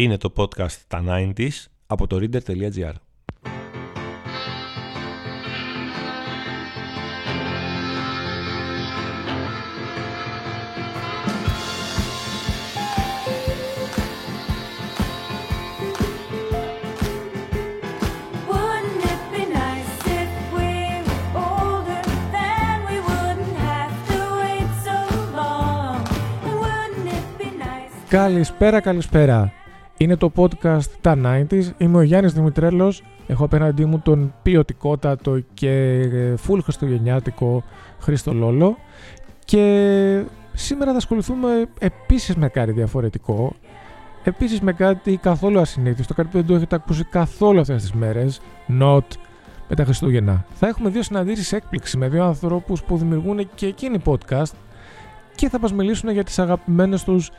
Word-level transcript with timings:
Είναι 0.00 0.16
το 0.16 0.32
podcast 0.36 0.76
Τα 0.86 1.04
90s 1.06 1.64
από 1.86 2.06
το 2.06 2.18
Καλησπέρα, 28.08 28.80
καλησπέρα. 28.80 29.59
Είναι 30.02 30.16
το 30.16 30.32
podcast 30.36 30.84
τα 31.00 31.16
90s. 31.24 31.64
Είμαι 31.78 31.98
ο 31.98 32.02
Γιάννης 32.02 32.32
Δημητρέλος. 32.32 33.02
Έχω 33.26 33.44
απέναντί 33.44 33.84
μου 33.84 33.98
τον 33.98 34.34
ποιοτικότατο 34.42 35.40
και 35.54 35.70
ε, 36.00 36.34
full 36.48 36.58
χριστουγεννιάτικο 36.62 37.62
Χρήστο 38.00 38.32
Λόλο. 38.32 38.76
Και 39.44 40.24
σήμερα 40.52 40.90
θα 40.90 40.96
ασχοληθούμε 40.96 41.48
επίσης 41.78 42.36
με 42.36 42.48
κάτι 42.48 42.72
διαφορετικό. 42.72 43.52
Επίσης 44.24 44.60
με 44.60 44.72
κάτι 44.72 45.16
καθόλου 45.16 45.60
ασυνήθιστο, 45.60 46.14
κάτι 46.14 46.28
που 46.28 46.36
δεν 46.36 46.46
το 46.46 46.54
έχετε 46.54 46.74
ακούσει 46.74 47.04
καθόλου 47.04 47.60
αυτές 47.60 47.82
τις 47.82 47.92
μέρες. 47.92 48.40
Not 48.80 49.04
με 49.68 49.76
τα 49.76 49.84
Χριστούγεννα. 49.84 50.44
Θα 50.54 50.66
έχουμε 50.66 50.88
δύο 50.88 51.02
συναντήσεις 51.02 51.52
έκπληξη 51.52 51.96
με 51.96 52.08
δύο 52.08 52.24
ανθρώπους 52.24 52.82
που 52.82 52.96
δημιουργούν 52.96 53.48
και 53.54 53.66
εκείνοι 53.66 54.02
podcast 54.04 54.52
και 55.34 55.48
θα 55.48 55.58
μας 55.58 55.72
μιλήσουν 55.72 56.10
για 56.10 56.24
τις 56.24 56.38
αγαπημένες 56.38 57.04
τους 57.04 57.30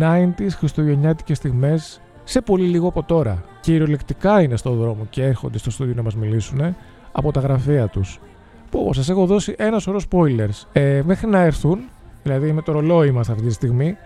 90s 0.00 0.50
χριστουγεννιάτικες 0.50 1.36
στιγμές 1.36 2.00
σε 2.24 2.40
πολύ 2.40 2.66
λίγο 2.66 2.88
από 2.88 3.02
τώρα. 3.02 3.42
Κυριολεκτικά 3.60 4.42
είναι 4.42 4.56
στο 4.56 4.70
δρόμο 4.70 5.06
και 5.10 5.24
έρχονται 5.24 5.58
στο 5.58 5.70
στούντιο 5.70 5.94
να 5.94 6.02
μας 6.02 6.16
μιλήσουν 6.16 6.74
από 7.12 7.32
τα 7.32 7.40
γραφεία 7.40 7.88
τους. 7.88 8.20
Που 8.70 8.90
σας 8.92 9.08
έχω 9.08 9.26
δώσει 9.26 9.54
ένα 9.58 9.78
σωρό 9.78 10.00
spoilers. 10.10 10.66
Ε, 10.72 11.02
μέχρι 11.04 11.26
να 11.26 11.38
έρθουν, 11.40 11.78
δηλαδή 12.22 12.52
με 12.52 12.62
το 12.62 12.72
ρολόι 12.72 13.10
μας 13.10 13.28
αυτή 13.28 13.42
τη 13.42 13.52
στιγμή, 13.52 13.96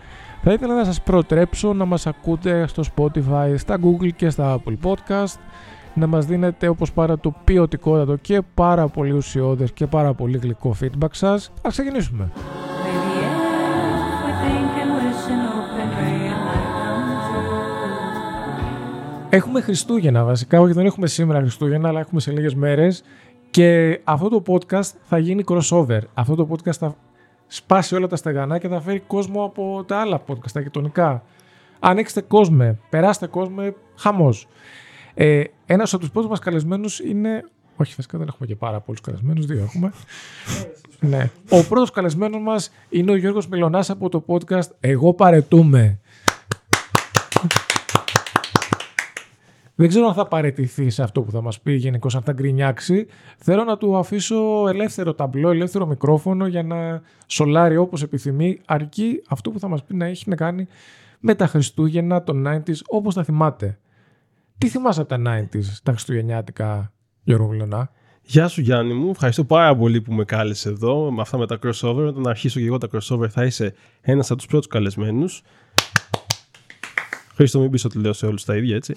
θα 0.42 0.53
ήθελα 0.53 0.75
να 0.75 0.84
σας 0.84 1.03
προτρέψω 1.03 1.73
να 1.73 1.85
μας 1.85 2.07
ακούτε 2.07 2.67
στο 2.67 2.83
Spotify, 2.95 3.55
στα 3.57 3.79
Google 3.83 4.12
και 4.17 4.31
στα 4.31 4.61
Apple 4.61 4.77
Podcast, 4.83 5.35
να 5.95 6.07
μας 6.07 6.27
δίνετε 6.27 6.69
όπως 6.69 6.92
πάρα 6.92 7.19
το 7.19 7.35
ποιοτικότατο 7.45 8.17
και 8.17 8.42
πάρα 8.55 8.89
πολύ 8.89 9.12
ουσιώδες 9.12 9.73
και 9.73 9.87
πάρα 9.87 10.14
πολύ 10.14 10.39
γλυκό 10.39 10.75
feedback 10.81 11.12
σας. 11.12 11.53
Ας 11.62 11.73
ξεκινήσουμε. 11.73 12.31
Έχουμε 19.31 19.61
Χριστούγεννα 19.61 20.25
βασικά, 20.25 20.61
όχι 20.61 20.73
δεν 20.73 20.87
έχουμε 20.87 21.07
σήμερα 21.07 21.41
Χριστούγεννα, 21.41 21.89
αλλά 21.89 22.01
έχουμε 22.01 22.21
σε 22.21 22.31
λίγες 22.31 22.55
μέρες 22.55 23.03
και 23.51 24.01
αυτό 24.05 24.29
το 24.29 24.43
podcast 24.47 24.91
θα 25.03 25.19
γίνει 25.19 25.45
crossover. 25.47 26.01
Αυτό 26.15 26.35
το 26.35 26.48
podcast 26.51 26.73
θα 26.73 26.95
σπάσει 27.47 27.95
όλα 27.95 28.07
τα 28.07 28.17
στεγανά 28.17 28.59
και 28.59 28.69
θα 28.69 28.81
φέρει 28.81 29.01
κόσμο 29.01 29.45
από 29.45 29.85
τα 29.87 30.01
άλλα 30.01 30.23
podcast, 30.27 30.51
τα 30.53 30.61
γειτονικά. 30.61 31.23
Ανοίξτε 31.79 32.20
κόσμο, 32.20 32.79
περάστε 32.91 33.27
κόσμο, 33.27 33.62
χαμός. 33.97 34.48
Ε, 35.15 35.42
ένας 35.67 35.92
από 35.92 36.03
τους 36.03 36.11
πρώτους 36.11 36.31
μας 36.31 36.39
καλεσμένους 36.39 37.01
είναι... 37.01 37.45
Όχι, 37.77 37.95
φυσικά 37.95 38.19
δεν 38.19 38.27
έχουμε 38.29 38.47
και 38.47 38.57
πάρα 38.57 38.81
πολλούς 38.81 39.01
καλεσμένους, 39.01 39.47
δύο 39.47 39.63
έχουμε. 39.63 39.92
ναι. 41.01 41.31
Ο 41.51 41.63
πρώτος 41.63 41.91
καλεσμένος 41.91 42.41
μας 42.42 42.70
είναι 42.89 43.11
ο 43.11 43.17
Γιώργος 43.17 43.48
Μιλωνάς 43.48 43.91
από 43.91 44.09
το 44.09 44.25
podcast 44.27 44.69
«Εγώ 44.81 45.15
παρετούμε». 45.15 45.98
Δεν 49.81 49.89
ξέρω 49.89 50.07
αν 50.07 50.15
θα 50.15 50.27
παραιτηθεί 50.27 50.91
σε 50.91 51.03
αυτό 51.03 51.23
που 51.23 51.31
θα 51.31 51.41
μας 51.41 51.61
πει 51.61 51.73
γενικώς 51.73 52.17
αν 52.17 52.23
θα 52.23 52.33
γκρινιάξει. 52.33 53.07
Θέλω 53.39 53.65
να 53.65 53.77
του 53.77 53.97
αφήσω 53.97 54.69
ελεύθερο 54.69 55.15
ταμπλό, 55.15 55.51
ελεύθερο 55.51 55.86
μικρόφωνο 55.86 56.47
για 56.47 56.63
να 56.63 57.02
σολάρει 57.27 57.77
όπως 57.77 58.02
επιθυμεί, 58.02 58.61
αρκεί 58.67 59.23
αυτό 59.29 59.51
που 59.51 59.58
θα 59.58 59.69
μας 59.69 59.85
πει 59.85 59.95
να 59.95 60.07
έχει 60.07 60.29
να 60.29 60.36
κάνει 60.36 60.67
με 61.20 61.35
τα 61.35 61.47
Χριστούγεννα 61.47 62.23
των 62.23 62.45
90s 62.47 62.79
όπως 62.89 63.14
τα 63.14 63.25
θυμάται. 63.25 63.79
Τι 64.58 64.69
θυμάσαι 64.69 65.01
από 65.01 65.08
τα 65.08 65.23
90s, 65.27 65.64
τα 65.83 65.92
Χριστουγεννιάτικα, 65.92 66.92
Γιώργο 67.23 67.48
Μιλωνά. 67.48 67.91
Γεια 68.23 68.48
σου 68.48 68.61
Γιάννη 68.61 68.95
μου, 68.95 69.11
ευχαριστώ 69.11 69.45
πάρα 69.45 69.77
πολύ 69.77 70.01
που 70.01 70.13
με 70.13 70.25
κάλεσες 70.25 70.73
εδώ 70.73 71.11
με 71.11 71.20
αυτά 71.20 71.39
με 71.39 71.47
τα 71.47 71.58
crossover. 71.63 72.07
Όταν 72.07 72.29
αρχίσω 72.29 72.61
και 72.61 72.67
εγώ 72.67 72.79
τα 72.79 72.89
crossover 72.92 73.29
θα 73.29 73.45
είσαι 73.45 73.75
ένας 74.01 74.31
από 74.31 74.39
τους 74.39 74.48
πρώτους 74.48 74.67
καλεσμένους. 74.67 75.42
Χρήστο 77.39 77.61
μην 77.61 77.71
πεις 77.71 77.85
ότι 77.85 77.99
λέω 77.99 78.13
σε 78.13 78.27
όλους 78.27 78.45
τα 78.45 78.57
ίδια 78.57 78.77
έτσι. 78.77 78.95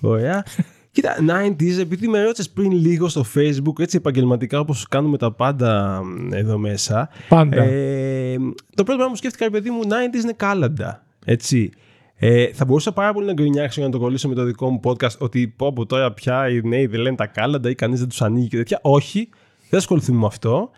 Ωραία. 0.00 0.44
Κοίτα, 0.92 1.16
90s, 1.28 1.78
επειδή 1.78 2.08
με 2.08 2.22
ρώτησες 2.22 2.50
πριν 2.50 2.72
λίγο 2.72 3.08
στο 3.08 3.24
facebook, 3.34 3.78
έτσι 3.78 3.96
επαγγελματικά 3.96 4.60
όπως 4.60 4.88
κάνουμε 4.88 5.16
τα 5.16 5.32
πάντα 5.32 6.02
μ, 6.04 6.32
εδώ 6.32 6.58
μέσα. 6.58 7.08
Πάντα. 7.28 7.62
Ε, 7.62 8.36
το 8.74 8.82
πρώτο 8.84 8.94
πράγμα 8.94 9.08
που 9.08 9.16
σκέφτηκα, 9.16 9.44
ρε 9.44 9.50
παιδί 9.50 9.70
μου, 9.70 9.80
90s 9.82 10.22
είναι 10.22 10.32
κάλαντα. 10.32 11.04
Έτσι. 11.24 11.70
Ε, 12.16 12.52
θα 12.52 12.64
μπορούσα 12.64 12.92
πάρα 12.92 13.12
πολύ 13.12 13.26
να 13.26 13.32
γκρινιάξω 13.32 13.80
για 13.80 13.88
να 13.88 13.94
το 13.94 14.00
κολλήσω 14.00 14.28
με 14.28 14.34
το 14.34 14.44
δικό 14.44 14.70
μου 14.70 14.80
podcast 14.84 15.18
ότι 15.18 15.48
πω 15.56 15.66
από 15.66 15.86
τώρα 15.86 16.12
πια 16.12 16.48
οι 16.48 16.60
νέοι 16.62 16.86
δεν 16.86 17.00
λένε 17.00 17.16
τα 17.16 17.26
κάλαντα 17.26 17.70
ή 17.70 17.74
κανείς 17.74 17.98
δεν 17.98 18.08
τους 18.08 18.22
ανοίγει 18.22 18.48
και 18.48 18.56
τέτοια. 18.56 18.78
Όχι, 18.82 19.28
δεν 19.70 19.78
ασχοληθούμε 19.78 20.18
με 20.18 20.26
αυτό. 20.26 20.70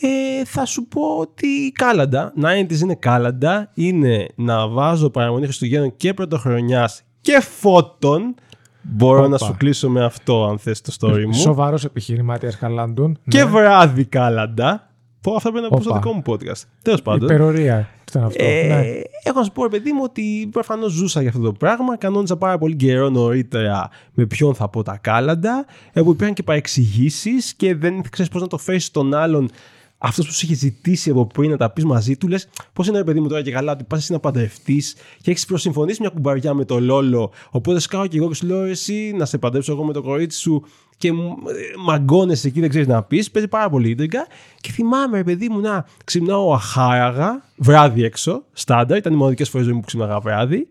Ε, 0.00 0.44
θα 0.44 0.64
σου 0.64 0.86
πω 0.86 1.00
ότι 1.20 1.72
κάλαντα, 1.74 2.32
90s 2.42 2.80
είναι 2.80 2.94
κάλαντα, 2.94 3.70
είναι 3.74 4.26
να 4.34 4.68
βάζω 4.68 5.10
παραμονή 5.10 5.44
Χριστουγέννων 5.44 5.96
και 5.96 6.14
πρωτοχρονιάς 6.14 7.02
και 7.20 7.40
φώτων. 7.40 8.34
Μπορώ 8.82 9.18
Όπα. 9.18 9.28
να 9.28 9.38
σου 9.38 9.54
κλείσω 9.58 9.90
με 9.90 10.04
αυτό 10.04 10.44
αν 10.46 10.58
θες 10.58 10.80
το 10.80 10.92
story 11.00 11.24
μου. 11.26 11.32
Σοβαρός 11.34 11.84
επιχειρηματίας 11.84 12.54
Χαλάντων. 12.54 13.18
Και 13.28 13.42
Ναι. 13.44 13.50
βράδυ 13.50 14.04
κάλαντα. 14.04 14.90
Πω, 15.20 15.34
αυτά 15.34 15.50
πρέπει 15.50 15.64
να 15.70 15.76
πω 15.76 15.80
στο 15.80 15.90
Όπα. 15.90 15.98
δικό 15.98 16.12
μου 16.14 16.22
podcast. 16.26 16.62
Τέλος 16.82 17.02
πάντων. 17.02 17.28
Υπερορία 17.28 17.88
ήταν 18.08 18.24
αυτό. 18.24 18.44
Ε, 18.44 18.66
ναι. 18.66 18.84
Έχω 19.22 19.38
να 19.38 19.44
σου 19.44 19.52
πω, 19.52 19.62
ρε 19.62 19.68
παιδί 19.68 19.92
μου, 19.92 20.00
ότι 20.04 20.48
προφανώς 20.52 20.92
ζούσα 20.92 21.20
για 21.20 21.30
αυτό 21.30 21.42
το 21.42 21.52
πράγμα. 21.52 21.96
Κανόνιζα 21.96 22.36
πάρα 22.36 22.58
πολύ 22.58 22.76
καιρό 22.76 23.08
νωρίτερα 23.08 23.88
με 24.14 24.26
ποιον 24.26 24.54
θα 24.54 24.68
πω 24.68 24.82
τα 24.82 24.98
κάλαντα. 25.00 25.66
Ε, 25.92 26.02
που 26.02 26.10
υπήρχαν 26.10 26.34
και 26.34 26.42
παρεξηγήσεις 26.42 27.54
και 27.54 27.74
δεν 27.74 28.02
ξέρεις 28.10 28.30
πώς 28.30 28.40
να 28.40 28.46
το 28.46 28.58
φέρεις 28.58 28.90
τον 28.90 29.14
άλλον. 29.14 29.50
Αυτός 29.98 30.26
που 30.26 30.32
σου 30.32 30.44
είχε 30.44 30.54
ζητήσει 30.54 31.10
από 31.10 31.26
πριν 31.26 31.50
να 31.50 31.56
τα 31.56 31.70
πεις 31.70 31.84
μαζί 31.84 32.16
του, 32.16 32.28
λες 32.28 32.48
πώς 32.72 32.86
είναι 32.86 32.98
ρε 32.98 33.04
παιδί 33.04 33.20
μου 33.20 33.28
τώρα 33.28 33.42
και 33.42 33.50
καλά, 33.50 33.72
ότι 33.72 33.84
πας 33.84 33.98
εσύ 33.98 34.12
να 34.12 34.18
παντρευτείς 34.18 34.94
και 35.22 35.30
έχεις 35.30 35.46
προσυμφωνήσει 35.46 36.00
μια 36.00 36.10
κουμπαριά 36.10 36.54
με 36.54 36.64
το 36.64 36.80
Λόλο. 36.80 37.30
Οπότε 37.50 37.80
σκάω 37.80 38.06
και 38.06 38.16
εγώ 38.16 38.28
και 38.28 38.34
σου 38.34 38.46
λέω 38.46 38.62
εσύ 38.64 39.12
να 39.16 39.24
σε 39.24 39.38
παντρέψω 39.38 39.72
εγώ 39.72 39.84
με 39.84 39.92
το 39.92 40.02
κορίτσι 40.02 40.38
σου 40.38 40.62
και 40.98 41.12
μ- 41.12 41.18
ε, 41.48 41.78
μαγκώνεσαι 41.84 42.48
εκεί, 42.48 42.60
δεν 42.60 42.68
ξέρεις 42.68 42.86
να 42.88 43.02
πεις. 43.02 43.30
Παίζει 43.30 43.48
πάρα 43.48 43.70
πολύ 43.70 43.90
ίντρικα. 43.90 44.26
Και 44.60 44.72
θυμάμαι, 44.72 45.16
ρε 45.16 45.24
παιδί 45.24 45.48
μου, 45.48 45.60
να 45.60 45.86
ξυπνάω 46.04 46.52
αχάραγα, 46.52 47.44
βράδυ 47.56 48.04
έξω, 48.04 48.42
στάνταρ. 48.52 48.96
Ήταν 48.96 49.12
οι 49.12 49.16
μοναδικές 49.16 49.48
φορές 49.48 49.66
που 49.66 49.80
ξύπναγα 49.80 50.20
βράδυ. 50.20 50.68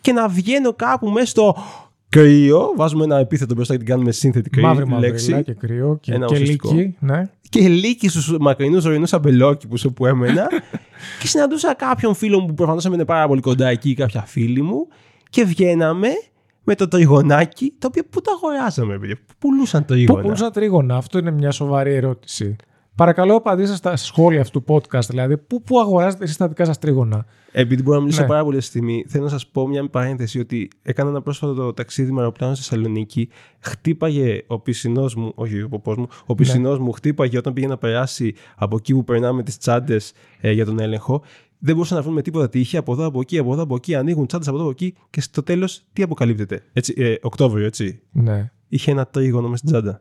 Και 0.00 0.12
να 0.12 0.28
βγαίνω 0.28 0.72
κάπου 0.72 1.08
μέσα 1.08 1.26
στο 1.26 1.56
κρύο. 2.12 2.72
Βάζουμε 2.76 3.04
ένα 3.04 3.18
επίθετο 3.18 3.54
μπροστά 3.54 3.72
και 3.72 3.78
την 3.78 3.88
κάνουμε 3.88 4.12
σύνθετη 4.12 4.50
κρύο. 4.50 4.66
Μαύρη 4.66 4.86
μαύρη 4.86 5.42
και 5.42 5.54
κρύο 5.54 5.98
και, 6.00 6.12
Ένα 6.14 6.26
και 6.26 6.34
ουσιαστικό. 6.34 6.72
λύκη. 6.72 6.96
Ναι. 7.00 7.22
Και 7.48 7.68
λύκη 7.68 8.08
στους 8.08 8.36
μακρινούς 8.40 8.84
ορεινούς 8.84 9.12
αμπελόκηπους 9.12 9.84
όπου 9.84 10.06
έμενα. 10.06 10.46
και 11.20 11.26
συναντούσα 11.26 11.74
κάποιον 11.74 12.14
φίλο 12.14 12.40
μου 12.40 12.46
που 12.46 12.54
προφανώς 12.54 12.84
έμενε 12.84 13.04
πάρα 13.04 13.26
πολύ 13.26 13.40
κοντά 13.40 13.68
εκεί, 13.68 13.94
κάποια 13.94 14.22
φίλη 14.26 14.62
μου. 14.62 14.88
Και 15.30 15.44
βγαίναμε 15.44 16.08
με 16.64 16.74
το 16.74 16.88
τριγωνάκι, 16.88 17.74
το 17.78 17.86
οποίο 17.86 18.02
πού 18.10 18.20
το 18.20 18.30
αγοράζαμε, 18.30 18.98
παιδιά; 18.98 19.16
Πού 19.16 19.34
πουλούσαν 19.38 19.80
Πού 19.84 19.92
τρίγωνα. 19.92 20.22
πουλούσα 20.22 20.50
τρίγωνα, 20.50 20.96
αυτό 20.96 21.18
είναι 21.18 21.30
μια 21.30 21.50
σοβαρή 21.50 21.94
ερώτηση. 21.94 22.56
Παρακαλώ, 22.94 23.34
απαντήστε 23.36 23.76
στα 23.76 23.96
σχόλια 23.96 24.40
αυτού 24.40 24.62
του 24.62 24.74
podcast. 24.74 25.06
Δηλαδή, 25.08 25.36
πού, 25.38 25.62
πού 25.62 25.80
αγοράζετε 25.80 26.24
εσείς 26.24 26.36
τα 26.36 26.48
δικά 26.48 26.64
σας 26.64 26.78
τρίγωνα; 26.78 27.26
Επειδή 27.52 27.82
μπορώ 27.82 27.96
να 27.96 28.02
μιλήσω 28.02 28.20
Ναι. 28.22 28.26
πάρα 28.28 28.44
πολύ 28.44 28.56
αυτή 28.56 28.70
τη 28.70 28.76
στιγμή, 28.78 29.04
θέλω 29.08 29.24
να 29.24 29.30
σας 29.30 29.46
πω 29.46 29.68
μια 29.68 29.88
παρένθεση 29.88 30.38
ότι 30.38 30.70
έκανα 30.82 31.10
ένα 31.10 31.22
πρόσφατο 31.22 31.54
το 31.54 31.72
ταξίδι 31.72 32.12
με 32.12 32.18
αεροπλάνο 32.20 32.54
στη 32.54 32.64
Θεσσαλονίκη. 32.68 33.28
Χτύπαγε 33.60 34.42
ο 34.46 34.58
πισινός 34.58 35.14
μου, 35.14 35.32
όχι 35.34 35.62
ο 35.62 35.68
ποπός 35.68 35.96
μου, 35.96 36.06
ο 36.26 36.34
πισινός 36.34 36.78
μου 36.78 36.92
χτύπαγε 36.92 37.38
όταν 37.38 37.52
πήγε 37.52 37.66
να 37.66 37.76
περάσει 37.78 38.34
από 38.56 38.76
εκεί 38.76 38.92
που 38.94 39.04
περνάμε 39.04 39.42
τις 39.42 39.58
τσάντες 39.58 40.12
για 40.40 40.64
τον 40.64 40.80
έλεγχο. 40.80 41.22
Δεν 41.58 41.74
μπορούσαν 41.74 41.96
να 41.96 42.02
βρουν 42.02 42.22
τίποτα 42.22 42.48
τι 42.48 42.60
είχε 42.60 42.76
από 42.76 42.92
εδώ, 42.92 43.04
από 43.06 43.20
εκεί, 43.20 43.38
από 43.38 43.52
εδώ, 43.52 43.62
από 43.62 43.74
εκεί. 43.74 43.94
Ανοίγουν 43.94 44.26
τσάντες 44.26 44.48
από 44.48 44.56
εδώ, 44.56 44.64
από 44.66 44.74
εκεί 44.80 44.94
και 45.10 45.20
στο 45.20 45.42
τέλος 45.42 45.82
τι 45.92 46.02
αποκαλύπτεται. 46.02 46.62
Έτσι, 46.72 46.94
ε, 46.96 47.14
Οκτώβριο, 47.22 47.66
έτσι. 47.66 48.00
Ναι. 48.12 48.50
Είχε 48.68 48.90
ένα 48.90 49.06
τρίγωνο 49.06 49.48
μες 49.48 49.58
στην 49.58 49.70
τσάντα. 49.70 50.00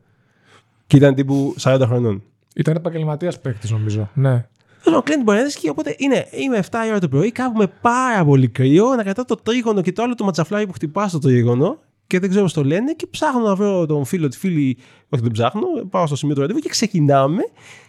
Και 0.87 0.97
ήταν 0.97 1.15
τύπου 1.15 1.53
40 1.59 1.81
χρονών. 1.85 2.23
Ήταν 2.55 2.75
επαγγελματίας 2.75 3.39
παίκτης, 3.39 3.71
νομίζω. 3.71 4.09
Ναι. 4.13 4.45
Θέλω 4.83 4.95
να 4.95 5.01
κλείνει 5.01 5.17
την 5.17 5.27
παρένθεση 5.27 5.59
και 5.59 5.69
οπότε 5.69 5.95
είναι, 5.97 6.27
είμαι 6.31 6.63
7 6.71 6.85
η 6.85 6.89
ώρα 6.89 6.99
το 6.99 7.07
πρωί, 7.07 7.31
κάπου 7.31 7.57
με 7.57 7.67
πάρα 7.81 8.25
πολύ 8.25 8.47
κρύο, 8.47 8.95
να 8.95 9.03
κρατάω 9.03 9.25
το 9.25 9.35
τρίγωνο 9.35 9.81
και 9.81 9.91
το 9.91 10.03
άλλο 10.03 10.15
το 10.15 10.23
ματσαφλάρι 10.23 10.67
που 10.67 10.73
χτυπά 10.73 11.07
στο 11.07 11.19
τρίγωνο 11.19 11.79
και 12.11 12.19
δεν 12.19 12.29
ξέρω 12.29 12.43
πώς 12.43 12.53
το 12.53 12.63
λένε 12.63 12.93
και 12.93 13.07
ψάχνω 13.07 13.41
να 13.41 13.55
βρω 13.55 13.85
τον 13.85 14.05
φίλο, 14.05 14.27
τη 14.27 14.37
φίλη. 14.37 14.77
Όχι, 15.09 15.23
δεν 15.23 15.31
ψάχνω. 15.31 15.61
Πάω 15.89 16.05
στο 16.05 16.15
σημείο 16.15 16.35
του 16.35 16.41
ραντεβού 16.41 16.59
και 16.59 16.69
ξεκινάμε. 16.69 17.41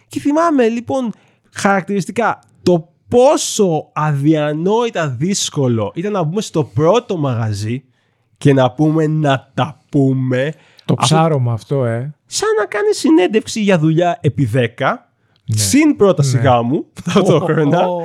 Και 0.07 0.19
θυμάμαι 0.19 0.67
λοιπόν 0.67 1.11
χαρακτηριστικά 1.53 2.39
το 2.63 2.89
πόσο 3.07 3.89
αδιανόητα 3.93 5.09
δύσκολο 5.09 5.91
ήταν 5.95 6.11
να 6.11 6.23
μπούμε 6.23 6.41
στο 6.41 6.63
πρώτο 6.63 7.17
μαγαζί 7.17 7.83
και 8.37 8.53
να 8.53 8.71
πούμε 8.71 9.07
να 9.07 9.51
τα 9.53 9.81
πούμε. 9.89 10.53
Το 10.85 10.95
Αυτό- 10.99 11.15
ψάρωμα 11.15 11.53
αυτό, 11.53 11.85
ε. 11.85 12.13
Σαν 12.25 12.49
να 12.59 12.65
κάνεις 12.65 12.97
συνέντευξη 12.97 13.61
για 13.61 13.79
δουλειά 13.79 14.17
επί 14.21 14.45
10, 14.53 15.11
Ναι. 15.45 15.57
συν 15.57 15.95
πρόταση 15.95 16.35
Ναι. 16.35 16.41
γάμου 16.41 16.85
ταυτόχρονα. 17.13 17.87
Ω, 17.87 18.01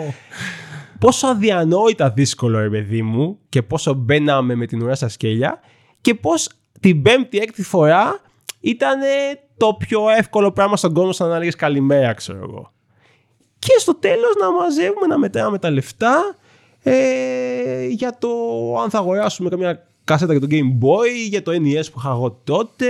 πόσο 0.99 1.27
αδιανόητα 1.27 2.11
δύσκολο, 2.11 2.59
ρε 2.61 2.69
παιδί 2.71 3.03
μου, 3.03 3.39
και 3.49 3.63
πόσο 3.63 3.93
μπαίναμε 3.95 4.55
με 4.55 4.67
την 4.67 4.83
ουρά 4.83 4.95
στα 4.95 5.09
σκέλια, 5.09 5.61
και 6.01 6.15
πώς 6.15 6.49
την 6.81 7.03
πέμπτη-έκτη 7.03 7.63
φορά 7.63 8.21
ήταν 8.61 8.99
το 9.57 9.75
πιο 9.79 10.09
εύκολο 10.11 10.53
πράγμα 10.53 10.77
στον 10.77 10.93
κόσμο 10.95 11.13
σαν 11.13 11.29
να 11.29 11.35
έλεγες 11.37 11.55
καλημέρα, 11.55 12.13
ξέρω 12.13 12.39
εγώ. 12.43 12.73
Και 13.59 13.73
στο 13.79 13.95
τέλος 13.95 14.33
να 14.41 14.53
μαζεύουμε, 14.53 15.07
να 15.07 15.19
μετράμε 15.19 15.59
τα 15.59 15.71
λεφτά 15.71 16.37
ε, 16.83 17.87
για 17.87 18.17
το 18.19 18.29
αν 18.83 18.91
θα 18.91 18.99
αγοράσουμε 18.99 19.49
καμιά 19.49 19.88
κάσετα 20.09 20.33
για 20.33 20.41
το 20.41 20.47
Game 20.51 20.85
Boy, 20.85 21.29
για 21.29 21.43
το 21.43 21.53
NES 21.53 21.85
που 21.93 21.99
είχα 21.99 22.11
εγώ 22.11 22.41
τότε. 22.45 22.87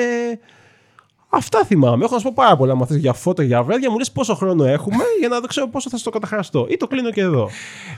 Αυτά 1.31 1.65
θυμάμαι. 1.65 2.05
Έχω 2.05 2.15
να 2.15 2.21
σου 2.21 2.27
πω 2.27 2.33
πάρα 2.35 2.57
πολλά 2.57 2.75
μαθές 2.75 2.97
για 2.97 3.13
φώτα, 3.13 3.43
για 3.43 3.63
βράδια. 3.63 3.91
Μου 3.91 3.99
λες 3.99 4.13
πόσο 4.13 4.35
χρόνο 4.35 4.65
έχουμε 4.65 5.05
για 5.21 5.29
να 5.29 5.41
δω 5.41 5.47
ξέρω 5.47 5.69
πόσο 5.69 5.91
θα 5.91 5.97
στο 5.97 6.11
καταχραστώ. 6.11 6.67
Ή 6.71 6.77
το 6.77 6.87
κλείνω 6.87 7.11
και 7.11 7.21
εδώ. 7.21 7.49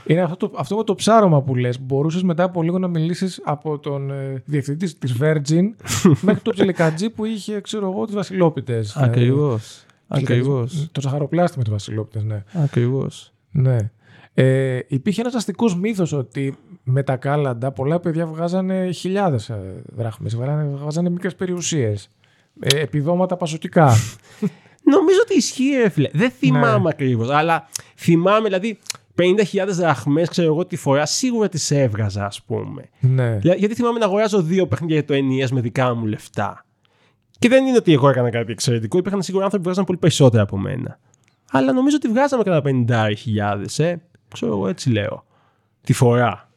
Είναι 0.05 0.21
αυτό, 0.21 0.35
το, 0.35 0.55
αυτό 0.57 0.75
με 0.75 0.83
το 0.83 0.95
ψάρωμα 0.95 1.41
που 1.41 1.55
λες. 1.55 1.81
Μπορούσες 1.81 2.23
μετά 2.23 2.43
από 2.43 2.61
λίγο 2.61 2.79
να 2.79 2.87
μιλήσεις 2.87 3.41
από 3.43 3.79
τον 3.79 4.11
ε, 4.11 4.43
διευθυντή 4.45 4.95
της 4.95 5.15
Virgin 5.21 5.63
μέχρι 6.21 6.41
το 6.41 6.51
ψιλικατζή 6.51 7.09
που 7.09 7.25
είχε, 7.25 7.61
ξέρω 7.61 7.91
εγώ, 7.91 8.05
τις 8.05 8.15
βασιλόπιτες. 8.15 8.95
Ε, 8.95 9.03
Ακριβώς. 10.07 10.87
το 10.91 11.01
ζαχαροπλάστη 11.01 11.57
με 11.57 11.63
τις 11.63 11.71
βασιλόπιτες, 11.71 12.23
ναι. 12.23 12.43
Ακριβώς. 12.53 13.33
ναι. 13.51 13.77
Ε, 14.33 14.79
υπήρχε 14.87 15.21
ένας 15.21 15.33
αστικός 15.35 15.75
μύθος 15.75 16.13
ότι 16.13 16.57
με 16.83 17.03
τα 17.03 17.15
κάλαντα 17.17 17.71
πολλά 17.71 17.99
παιδιά 17.99 18.25
βγάζανε 18.25 18.91
χιλιάδες 18.91 19.49
ε, 19.49 19.81
δράχμες, 19.95 20.35
βγάζανε, 20.35 20.75
βγάζανε 20.75 21.09
μικρές 21.09 21.35
περιουσίες. 21.35 22.09
Ε, 22.59 22.79
επιδόματα 22.79 23.37
πασοκικά. 23.37 23.93
Νομίζω 24.93 25.19
ότι 25.23 25.33
ισχύει, 25.37 25.75
ρε 25.81 25.89
φίλε. 25.89 26.09
Δεν 26.13 26.31
θυμάμαι 26.31 26.79
Ναι. 26.79 26.89
ακριβώς, 26.89 27.29
αλλά 27.29 27.67
θυμάμαι 27.95 28.47
δηλαδή 28.47 28.79
50.000 29.17 29.67
δραχμές, 29.67 30.29
ξέρω 30.29 30.47
εγώ 30.47 30.65
τη 30.65 30.75
φορά, 30.75 31.05
σίγουρα 31.05 31.49
τις 31.49 31.71
έβγαζα, 31.71 32.25
ας 32.25 32.41
πούμε. 32.43 32.89
ναι. 32.99 33.37
Για- 33.41 33.55
Γιατί 33.55 33.75
θυμάμαι 33.75 33.99
να 33.99 34.05
αγοράζω 34.05 34.41
δύο 34.41 34.67
παιχνίδια 34.67 34.95
για 34.95 35.05
το 35.05 35.13
NES 35.13 35.49
με 35.51 35.61
δικά 35.61 35.93
μου 35.95 36.05
λεφτά. 36.05 36.65
Και 37.39 37.49
δεν 37.49 37.65
είναι 37.65 37.77
ότι 37.77 37.93
εγώ 37.93 38.09
έκανα 38.09 38.29
κάτι 38.29 38.51
εξαιρετικό. 38.51 38.97
Υπήρχαν 38.97 39.21
σίγουρα 39.21 39.43
άνθρωποι 39.43 39.63
που 39.63 39.69
βγάζαν 39.69 39.85
πολύ 39.87 39.99
περισσότερα 39.99 40.43
από 40.43 40.57
μένα. 40.57 40.99
Αλλά 41.51 41.73
νομίζω 41.73 41.95
ότι 41.95 42.07
βγάζαμε 42.07 42.43
κατά 42.43 42.61
50.000, 42.65 43.65
ε. 43.77 43.95
Ξέρω 44.33 44.51
εγώ, 44.51 44.67
έτσι 44.67 44.89
λέω. 44.89 45.25
Τη 45.81 45.93
φορά. 45.93 46.49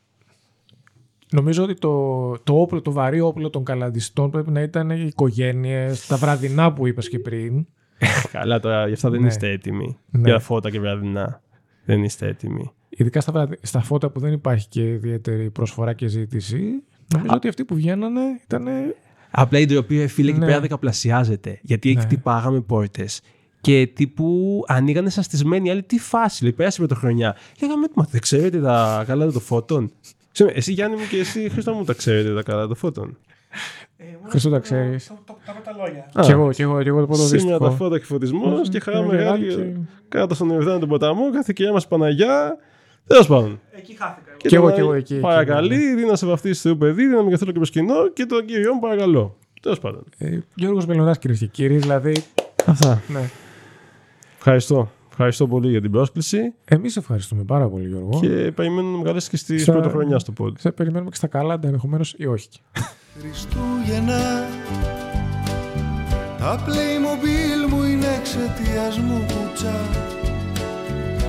Νομίζω 1.35 1.63
ότι 1.63 1.75
το, 1.75 2.31
το 2.39 2.61
όπλο, 2.61 2.81
το 2.83 2.93
βαρύ 2.93 3.21
όπλο 3.21 3.51
των 3.51 3.65
καλαντιστών 3.65 4.31
πρέπει 4.31 4.51
να 4.51 4.61
ήταν 4.61 4.91
οι 4.91 5.05
οικογένειες, 5.07 6.07
τα 6.07 6.17
βραδινά 6.17 6.73
που 6.73 6.87
είπες 6.87 7.09
και 7.09 7.19
πριν. 7.19 7.67
Καλά 8.33 8.61
τώρα, 8.61 8.87
γι' 8.87 8.93
αυτά 8.93 9.11
δεν 9.11 9.21
Ναι. 9.21 9.27
είστε 9.27 9.51
έτοιμοι. 9.51 9.97
Ναι. 10.11 10.29
Για 10.29 10.39
φώτα 10.39 10.71
και 10.71 10.81
βραδινά. 10.81 11.43
Δεν 11.85 12.03
είστε 12.05 12.27
έτοιμοι. 12.27 12.71
Ειδικά 12.89 13.21
στα, 13.21 13.33
βραδι- 13.33 13.67
στα 13.67 13.81
φώτα 13.81 14.11
που 14.11 14.21
δεν 14.21 14.33
υπάρχει 14.33 14.69
και 14.69 14.89
ιδιαίτερη 14.89 15.51
προσφορά 15.51 15.93
και 15.93 16.07
ζήτηση. 16.07 16.59
Νομίζω 17.15 17.35
ότι 17.35 17.49
αυτοί 17.49 17.65
που 17.65 17.75
βγαίνανε 17.75 18.21
ήταν. 18.45 18.67
Απλά 19.31 19.59
η 19.59 19.67
ντροπή, 19.67 19.97
ρε 19.99 20.07
φίλε, 20.07 20.31
εκεί 20.31 20.39
Ναι. 20.39 20.47
πέρα 20.47 20.61
δεκαπλασιάζεται. 20.61 21.59
Γιατί 21.63 21.95
Ναι. 21.95 22.01
χτυπάγαμε 22.01 22.61
πόρτες. 22.61 23.21
Και 23.61 23.87
τύπου 23.95 24.61
ανοίγανε 24.67 25.11
σαστισμένοι 25.11 25.71
άλλοι. 25.71 25.83
Τι 25.83 25.99
φάση, 25.99 26.43
λέει, 26.43 26.53
πέρασε 26.53 26.83
η 26.83 26.87
πρωτοχρονιά. 26.87 27.37
Λέγαμε, 27.63 27.87
μα 27.95 28.05
δεν 28.11 28.21
ξέρετε 28.21 28.61
τα 28.61 29.05
καλά 29.07 29.33
των 29.33 29.41
φώτων. 29.41 29.93
Συγγνώμη, 30.37 30.59
Εσύ 30.59 30.73
Γιάννη 30.73 30.97
μου 30.97 31.03
και 31.11 31.19
εσύ 31.19 31.49
Χρήστο 31.49 31.73
μου 31.75 31.85
τα 31.85 31.93
ξέρετε 31.93 32.35
τα 32.35 32.43
καλά 32.43 32.67
των 32.67 32.77
φώτων. 32.77 33.17
Χρήστο 34.29 34.51
τα 34.51 34.59
ξέρεις. 34.59 35.07
Το, 35.07 35.19
το, 35.27 35.37
τα 35.47 35.55
με 35.55 35.61
τα 35.65 35.73
λόγια. 35.85 36.09
Κι 36.25 36.31
εγώ, 36.31 36.51
κι 36.53 36.63
εγώ, 36.63 36.83
κι 36.83 36.89
εγώ 36.89 37.01
το 37.01 37.07
πρώτο 37.07 37.23
Σήμερα 37.23 37.59
τα 37.59 37.65
δίστοιχο. 37.67 37.85
φώτα 37.85 37.99
και 37.99 38.05
φωτισμός 38.05 38.69
και 38.69 38.81
χαρά 38.81 38.99
Ε, 38.99 39.03
μεγάλη. 39.03 39.55
και- 39.55 39.73
Κάτω 40.09 40.35
στον 40.35 40.49
Ιορδάνη 40.51 40.81
τον 40.81 40.89
ποταμό, 40.89 41.31
κάθε 41.33 41.53
κυρία 41.55 41.73
μας 41.73 41.89
Παναγιά. 41.89 42.57
Τέλος 43.07 43.27
πάντων. 43.27 43.61
Εκεί 43.71 43.95
χάθηκα. 43.99 44.31
εγώ. 44.31 44.37
Κι 44.49 44.55
εγώ, 44.55 44.65
τον 44.67 44.75
κι 44.75 44.81
εγώ 44.81 44.89
Άγιο 44.91 45.01
εκεί, 45.01 45.13
εκεί, 45.13 45.23
Παρακαλεί, 45.23 45.95
δίνω 45.95 46.15
σε 46.17 46.27
βαφτίσει 46.27 46.61
Θεού 46.61 46.77
παιδί, 46.77 47.05
δίνω 47.07 47.23
μεγεθύλο 47.25 47.51
και 47.53 47.57
προσκυνώ 47.59 48.09
και 48.09 48.27
τον 48.27 48.45
κύριο 48.47 48.73
μου 48.75 48.81
παρακαλώ. 48.81 49.37
Τέλος 49.63 49.79
πάντων. 49.79 50.05
Ε, 50.19 50.39
Γιώργος 50.55 50.87
Μελονάς 50.87 51.19
κυρίες 51.19 51.39
και 51.39 51.47
κύριοι, 51.47 51.77
δηλαδή. 51.77 52.13
Αυτά. 52.67 53.03
Ναι. 53.09 53.31
Ευχαριστώ. 54.37 54.91
Ευχαριστώ 55.17 55.47
πολύ 55.47 55.71
για 55.71 55.81
την 55.81 55.91
πρόσκληση 55.91 56.55
Εμείς 56.65 56.97
ευχαριστούμε 56.97 57.43
πάρα 57.43 57.69
πολύ, 57.69 57.89
Γιώργο. 57.89 58.21
και 58.21 58.53
περιμένω 58.55 58.89
να 58.89 58.97
με 58.97 59.03
καλέσει 59.03 59.31
και 59.31 59.37
στη 59.37 59.59
Στα- 59.59 59.73
πρωτοχρονιάς 59.73 60.21
στο 60.23 60.33
πόδι. 60.33 60.59
Σε 60.61 60.71
περιμένουμε 60.71 61.11
και 61.11 61.17
στα 61.17 61.27
κάλαντα 61.27 61.67
ενδεχομένως 61.67 62.15
ή 62.19 62.27
όχι. 62.27 62.49
Χριστούγεννα 63.21 64.19
Τα 66.39 66.59
Playmobil 66.67 67.71
μου 67.71 67.83
είναι 67.83 68.07
εξαιτίας 68.19 68.99
μου 68.99 69.19
κουτσά 69.27 69.75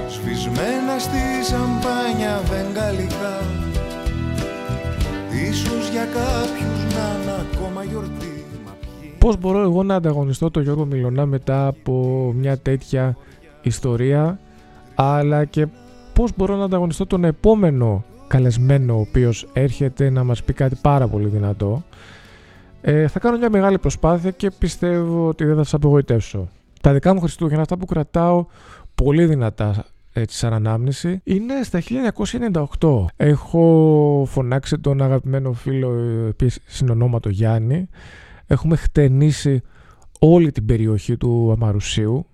Σβησμένα 0.09 0.99
στη 0.99 1.19
σαμπάνια 1.43 2.41
βεγγαλικά 2.49 3.35
Ίσως 5.49 5.89
για 5.91 6.05
κάποιους 6.05 6.93
να 6.93 7.21
είναι 7.21 7.47
ακόμα 7.51 7.83
γιορτή 7.83 8.45
Μα 8.65 8.71
ποιοι 9.01 9.13
Πώς 9.19 9.37
μπορώ 9.37 9.59
εγώ 9.61 9.83
να 9.83 9.95
ανταγωνιστώ 9.95 10.51
τον 10.51 10.63
Γιώργο 10.63 10.85
Μιλωνά 10.85 11.25
μετά 11.25 11.67
από 11.67 12.33
μια 12.37 12.57
τέτοια 12.57 13.17
ιστορία, 13.67 14.39
αλλά 14.95 15.45
και 15.45 15.67
πώς 16.13 16.31
μπορώ 16.35 16.55
να 16.55 16.63
ανταγωνιστώ 16.63 17.05
τον 17.05 17.23
επόμενο 17.23 18.03
καλεσμένο 18.27 18.95
ο 18.95 18.99
οποίος 18.99 19.47
έρχεται 19.53 20.09
να 20.09 20.23
μας 20.23 20.43
πει 20.43 20.53
κάτι 20.53 20.77
πάρα 20.81 21.07
πολύ 21.07 21.27
δυνατό. 21.27 21.83
Ε, 22.81 23.07
θα 23.07 23.19
κάνω 23.19 23.37
μια 23.37 23.49
μεγάλη 23.49 23.79
προσπάθεια 23.79 24.31
και 24.31 24.51
πιστεύω 24.51 25.27
ότι 25.27 25.45
δεν 25.45 25.55
θα 25.55 25.63
σας 25.63 25.73
απογοητεύσω. 25.73 26.47
Τα 26.81 26.93
δικά 26.93 27.13
μου 27.13 27.19
Χριστούγεννα, 27.19 27.61
αυτά 27.61 27.77
που 27.77 27.85
κρατάω 27.85 28.45
πολύ 28.95 29.25
δυνατά 29.25 29.85
έτσι 30.13 30.37
σαν 30.37 30.53
ανάμνηση, 30.53 31.21
είναι 31.23 31.53
στα 31.63 31.81
1998. 32.79 33.05
Έχω 33.15 34.23
φωνάξει 34.27 34.79
τον 34.79 35.01
αγαπημένο 35.01 35.53
φίλο, 35.53 35.93
ε, 35.93 36.27
επίσης 36.27 36.61
συνονόματο 36.65 37.29
Γιάννη, 37.29 37.89
Έχουμε 38.47 38.75
χτενίσει 38.75 39.61
όλη 40.19 40.51
την 40.51 40.65
περιοχή 40.65 41.17
του 41.17 41.51
Αμαρουσίου. 41.51 42.25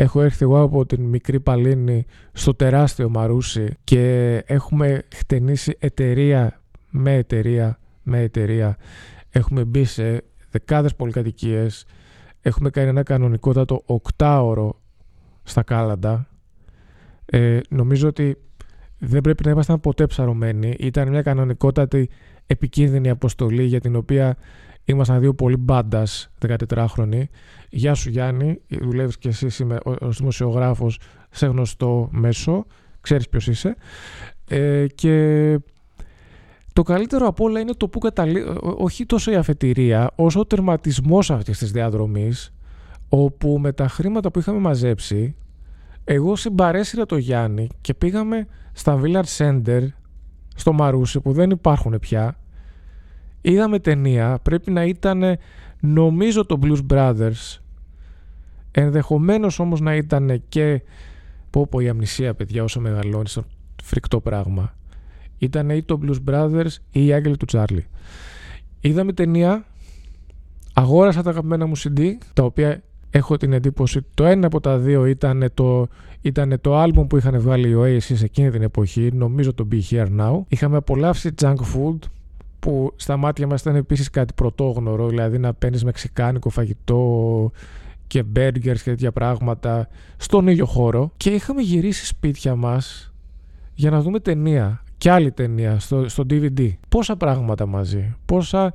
Έχω 0.00 0.20
έρθει 0.22 0.44
εγώ 0.44 0.60
από 0.60 0.86
την 0.86 1.02
μικρή 1.02 1.40
Παλίνη 1.40 2.04
στο 2.32 2.54
τεράστιο 2.54 3.08
Μαρούσι 3.08 3.74
και 3.84 4.36
έχουμε 4.46 5.02
χτενίσει 5.14 5.76
εταιρεία 5.78 6.60
με 6.90 7.14
εταιρεία 7.14 7.78
με 8.02 8.20
εταιρεία. 8.20 8.76
Έχουμε 9.30 9.64
μπει 9.64 9.84
σε 9.84 10.24
δεκάδες 10.50 10.94
πολυκατοικίες. 10.94 11.86
Έχουμε 12.40 12.70
κάνει 12.70 12.88
ένα 12.88 13.02
κανονικότατο 13.02 13.82
οκτάωρο 13.86 14.80
στα 15.42 15.62
Κάλαντα. 15.62 16.28
Ε, 17.26 17.60
νομίζω 17.68 18.08
ότι 18.08 18.36
δεν 18.98 19.20
πρέπει 19.20 19.44
να 19.44 19.50
ήμασταν 19.50 19.80
ποτέ 19.80 20.06
ψαρωμένοι. 20.06 20.76
Ήταν 20.78 21.08
μια 21.08 21.22
κανονικότατη 21.22 22.08
επικίνδυνη 22.46 23.10
αποστολή 23.10 23.64
για 23.64 23.80
την 23.80 23.96
οποία 23.96 24.36
ήμασταν 24.88 25.20
δύο 25.20 25.34
πολύ 25.34 25.56
μπάντας 25.56 26.30
14χρονοι. 26.68 27.22
Γεια 27.68 27.94
σου 27.94 28.10
Γιάννη, 28.10 28.60
δουλεύεις 28.68 29.18
και 29.18 29.28
εσύ 29.28 29.48
σήμερα 29.48 29.80
ω 29.84 30.10
δημοσιογράφος 30.10 31.00
σε 31.30 31.46
γνωστό 31.46 32.08
μέσο. 32.12 32.66
Ξέρεις 33.00 33.28
ποιος 33.28 33.46
είσαι. 33.46 33.76
Ε, 34.48 34.86
και 34.94 35.58
το 36.72 36.82
καλύτερο 36.82 37.26
από 37.26 37.44
όλα 37.44 37.60
είναι 37.60 37.72
το 37.72 37.88
που 37.88 37.98
καταλήγει, 37.98 38.44
όχι 38.60 39.06
τόσο 39.06 39.30
η 39.30 39.34
αφετηρία, 39.34 40.10
όσο 40.14 40.40
ο 40.40 40.46
τερματισμός 40.46 41.30
αυτής 41.30 41.58
της 41.58 41.70
διαδρομής, 41.70 42.54
όπου 43.08 43.58
με 43.60 43.72
τα 43.72 43.88
χρήματα 43.88 44.30
που 44.30 44.38
είχαμε 44.38 44.58
μαζέψει, 44.58 45.36
εγώ 46.04 46.36
συμπαρέσυρα 46.36 47.06
το 47.06 47.16
Γιάννη 47.16 47.68
και 47.80 47.94
πήγαμε 47.94 48.46
στα 48.72 49.00
Village 49.02 49.36
Center, 49.36 49.86
στο 50.54 50.72
Μαρούσι, 50.72 51.20
που 51.20 51.32
δεν 51.32 51.50
υπάρχουν 51.50 51.98
πια. 52.00 52.38
Είδαμε 53.40 53.78
ταινία, 53.78 54.38
πρέπει 54.42 54.70
να 54.70 54.84
ήταν 54.84 55.38
νομίζω 55.80 56.46
το 56.46 56.58
Blues 56.62 56.86
Brothers, 56.90 57.58
ενδεχομένως 58.70 59.58
όμως 59.58 59.80
να 59.80 59.94
ήταν 59.94 60.42
και 60.48 60.82
πω 61.50 61.66
πω 61.66 61.80
η 61.80 61.88
αμνησία 61.88 62.34
παιδιά 62.34 62.62
όσο 62.62 62.80
μεγαλώνει 62.80 63.28
στο 63.28 63.44
φρικτό 63.82 64.20
πράγμα. 64.20 64.74
Ήταν 65.38 65.70
ή 65.70 65.82
το 65.82 66.00
Blues 66.02 66.30
Brothers 66.30 66.70
ή 66.90 67.06
οι 67.06 67.12
Άγγελοι 67.12 67.36
του 67.36 67.44
Τσάρλι. 67.44 67.86
Είδαμε 68.80 69.12
ταινία, 69.12 69.64
αγόρασα 70.74 71.22
τα 71.22 71.30
αγαπημένα 71.30 71.66
μου 71.66 71.76
CD, 71.78 72.12
τα 72.32 72.42
οποία 72.42 72.82
έχω 73.10 73.36
την 73.36 73.52
εντύπωση 73.52 74.00
το 74.14 74.24
ένα 74.24 74.46
από 74.46 74.60
τα 74.60 74.78
δύο 74.78 75.06
ήταν 75.06 75.50
το, 75.54 75.86
ήταν 76.20 76.58
το 76.60 76.76
άλμπουμ 76.76 77.06
που 77.06 77.16
είχαν 77.16 77.40
βγάλει 77.40 77.68
οι 77.68 77.74
Oasis 77.78 78.22
εκείνη 78.22 78.50
την 78.50 78.62
εποχή, 78.62 79.10
νομίζω 79.12 79.54
το 79.54 79.68
Be 79.72 79.80
Here 79.90 80.18
Now. 80.20 80.40
Είχαμε 80.48 80.76
απολαύσει 80.76 81.34
junk 81.40 81.54
food, 81.54 81.98
που 82.68 82.92
στα 82.96 83.16
μάτια 83.16 83.46
μας 83.46 83.60
ήταν 83.60 83.76
επίσης 83.76 84.10
κάτι 84.10 84.32
πρωτόγνωρο, 84.34 85.08
δηλαδή 85.08 85.38
να 85.38 85.54
παίρνεις 85.54 85.84
μεξικάνικο 85.84 86.48
φαγητό 86.48 87.50
και 88.06 88.24
burgers 88.36 88.58
και 88.60 88.90
τέτοια 88.90 89.12
πράγματα 89.12 89.88
στον 90.16 90.48
ίδιο 90.48 90.66
χώρο 90.66 91.12
και 91.16 91.30
είχαμε 91.30 91.60
γυρίσει 91.60 92.06
σπίτια 92.06 92.54
μας 92.54 93.12
για 93.74 93.90
να 93.90 94.00
δούμε 94.00 94.20
ταινία 94.20 94.82
και 94.98 95.10
άλλη 95.10 95.32
ταινία 95.32 95.78
στο, 95.78 96.08
στο 96.08 96.24
DVD. 96.30 96.72
Πόσα 96.88 97.16
πράγματα 97.16 97.66
μαζί, 97.66 98.16
πόσα, 98.24 98.74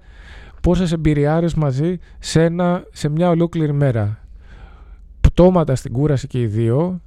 πόσες 0.61 0.91
εμπειριάρες 0.91 1.53
μαζί 1.53 1.97
σε, 2.19 2.43
ένα, 2.43 2.83
σε 2.91 3.09
μια 3.09 3.29
ολόκληρη 3.29 3.73
μέρα. 3.73 4.19
Πτώματα 5.21 5.75
στην 5.75 5.91
κούραση 5.91 6.27
και 6.27 6.39
οι 6.39 6.45
δύο, 6.45 7.01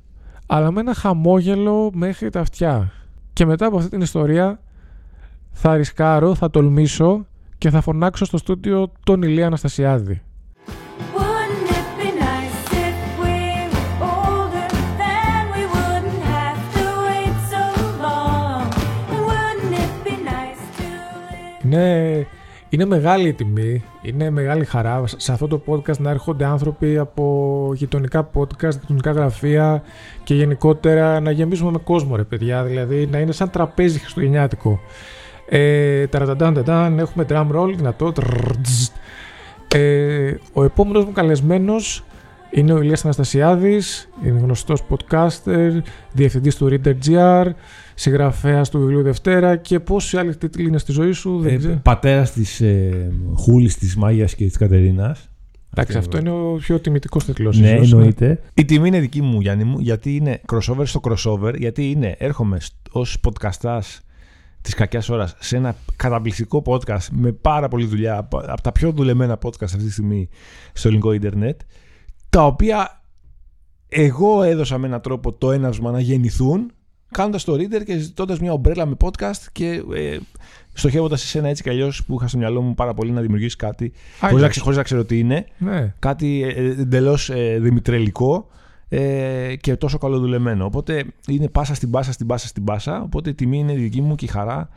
αλλά 0.46 0.70
με 0.70 0.80
ένα 0.80 0.94
χαμόγελο 0.94 1.90
μέχρι 1.94 2.30
τα 2.30 2.40
αυτιά. 2.40 2.92
Και 3.32 3.46
μετά 3.46 3.66
από 3.66 3.76
αυτή 3.76 3.90
την 3.90 4.00
ιστορία 4.00 4.60
θα 5.58 5.76
ρισκάρω, 5.76 6.34
θα 6.34 6.50
τολμήσω 6.50 7.26
και 7.58 7.70
θα 7.70 7.80
φωνάξω 7.80 8.24
στο 8.24 8.36
στούντιο 8.36 8.92
τον 9.04 9.22
Ηλία 9.22 9.46
Αναστασιάδη. 9.46 10.22
Wouldn't 11.16 11.70
it 11.78 11.88
be 12.00 12.08
nice 12.26 12.60
if 12.86 12.98
we 13.22 13.36
were 13.72 13.94
older? 14.14 14.68
Then 15.02 15.42
we 15.54 15.62
wouldn't 15.74 16.22
have 16.34 16.60
to 16.76 16.84
wait 17.06 17.36
so 17.52 17.62
long; 18.06 18.64
And 19.12 19.22
wouldn't 19.28 19.72
it 19.84 19.92
be 20.06 20.14
nice 20.32 20.62
to 20.78 20.86
live? 21.30 21.64
Είναι, 21.64 22.26
είναι 22.68 22.84
μεγάλη 22.84 23.28
η 23.28 23.32
τιμή, 23.32 23.84
είναι 24.02 24.30
μεγάλη 24.30 24.64
χαρά 24.64 25.02
σε 25.06 25.32
αυτό 25.32 25.46
το 25.48 25.62
podcast 25.66 25.98
να 25.98 26.10
έρχονται 26.10 26.44
άνθρωποι 26.44 26.98
από 26.98 27.24
γειτονικά 27.74 28.30
podcast, 28.34 28.78
γειτονικά 28.80 29.10
γραφεία 29.10 29.82
και 30.24 30.34
γενικότερα 30.34 31.20
να 31.20 31.30
γεμίσουμε 31.30 31.70
με 31.70 31.78
κόσμο 31.78 32.16
ρε 32.16 32.24
παιδιά, 32.24 32.62
δηλαδή 32.62 33.06
να 33.06 33.18
είναι 33.18 33.32
σαν 33.32 33.50
τραπέζι 33.50 33.98
χριστουγεννιάτικο. 33.98 34.80
Ε, 35.48 36.06
ταραταντανταντάν, 36.06 36.98
έχουμε 36.98 37.26
drum 37.28 37.46
roll, 37.52 37.72
δυνατό. 37.76 38.12
τρρρρ, 38.12 38.56
τζζ. 38.62 38.86
Ε, 39.74 40.34
ο 40.52 40.64
επόμενος 40.64 41.04
μου 41.04 41.12
καλεσμένος 41.12 42.04
είναι 42.50 42.72
ο 42.72 42.80
Ηλίας 42.80 43.04
Αναστασιάδης, 43.04 44.08
είναι 44.24 44.38
γνωστός 44.38 44.82
podcaster, 44.88 45.70
διευθυντής 46.12 46.56
του 46.56 46.68
Reader.gr, 46.70 47.46
συγγραφέας 47.94 48.70
του 48.70 48.78
βιβλίου 48.78 49.02
Δευτέρα 49.02 49.56
και 49.56 49.80
πόσοι 49.80 50.16
άλλοι 50.16 50.36
τίτλοι 50.36 50.66
είναι 50.66 50.78
στη 50.78 50.92
ζωή 50.92 51.12
σου, 51.12 51.38
δεν 51.40 51.54
Ε, 51.54 51.56
ξέρω. 51.56 51.80
Πατέρα 51.82 52.22
τη 52.28 52.64
ε, 52.66 52.90
Χούλη, 53.36 53.68
τη 53.68 53.98
Μάγια 53.98 54.24
και 54.24 54.46
τη 54.46 54.58
Κατερίνα. 54.58 55.16
Εντάξει, 55.74 55.98
αυτό 55.98 56.18
είναι 56.18 56.30
ο 56.30 56.56
πιο 56.60 56.78
τιμητικός 56.80 57.24
τίτλος. 57.24 57.58
Ναι, 57.58 57.70
ίσως, 57.70 57.92
εννοείται. 57.92 58.40
Η 58.54 58.64
τιμή 58.64 58.88
είναι 58.88 59.00
δική 59.00 59.22
μου, 59.22 59.40
Γιάννη 59.40 59.64
μου, 59.64 59.78
γιατί 59.78 60.16
είναι 60.16 60.40
crossover 60.52 60.82
στο 60.84 61.00
crossover. 61.02 61.54
Γιατί 61.58 61.90
είναι, 61.90 62.14
έρχομαι 62.18 62.58
ω 62.92 63.00
podcastά 63.00 63.80
της 64.66 64.74
κακιάς 64.74 65.08
ώρας 65.08 65.36
σε 65.38 65.56
ένα 65.56 65.74
καταπληκτικό 65.96 66.62
podcast 66.66 67.06
με 67.10 67.32
πάρα 67.32 67.68
πολλή 67.68 67.84
δουλειά, 67.86 68.16
από 68.16 68.38
από 68.46 68.60
τα 68.62 68.72
πιο 68.72 68.92
δουλεμένα 68.92 69.38
podcast 69.42 69.62
αυτή 69.62 69.84
τη 69.84 69.90
στιγμή 69.92 70.28
στο 70.72 70.88
ελληνικό 70.88 71.12
Ιντερνετ, 71.12 71.60
τα 72.30 72.44
οποία 72.46 73.00
εγώ 73.88 74.42
έδωσα 74.42 74.78
με 74.78 74.86
έναν 74.86 75.00
τρόπο 75.00 75.32
το 75.32 75.52
έναυσμα 75.52 75.90
να 75.90 76.00
γεννηθούν, 76.00 76.72
κάνοντας 77.10 77.44
το 77.44 77.52
reader 77.52 77.84
και 77.84 77.96
ζητώντας 77.98 78.40
μια 78.40 78.52
ομπρέλα 78.52 78.86
με 78.86 78.96
podcast 79.00 79.40
και 79.52 79.82
ε, 79.94 80.16
στοχεύοντας 80.72 81.20
σε 81.20 81.38
ένα 81.38 81.48
έτσι 81.48 81.62
κι 81.62 81.68
αλλιώς 81.70 82.04
που 82.04 82.14
είχα 82.18 82.28
στο 82.28 82.38
μυαλό 82.38 82.60
μου 82.60 82.74
πάρα 82.74 82.94
πολύ 82.94 83.10
να 83.10 83.20
δημιουργήσεις 83.20 83.56
κάτι, 83.56 83.92
χωρίς 84.20 84.42
να, 84.42 84.48
ξε- 84.48 84.62
χωρίς 84.62 84.76
να 84.78 84.84
ξέρω 84.84 85.04
τι 85.04 85.18
είναι 85.18 85.46
Ναι. 85.58 85.94
κάτι 85.98 86.42
εντελώς 86.78 87.30
ε, 87.30 87.58
δημητρελικό 87.60 88.48
ε, 88.88 89.54
και 89.60 89.76
τόσο 89.76 89.98
καλοδουλεμένο. 89.98 90.64
Οπότε 90.64 91.04
είναι 91.28 91.48
πάσα 91.48 91.74
στην 91.74 91.90
πάσα 91.90 92.12
στην 92.12 92.26
πάσα 92.26 92.46
στην 92.46 92.64
πάσα. 92.64 93.02
Οπότε 93.02 93.30
η 93.30 93.34
τιμή 93.34 93.58
είναι 93.58 93.74
δική 93.74 94.00
μου 94.00 94.14
και 94.14 94.24
η 94.24 94.28
χαρά 94.28 94.68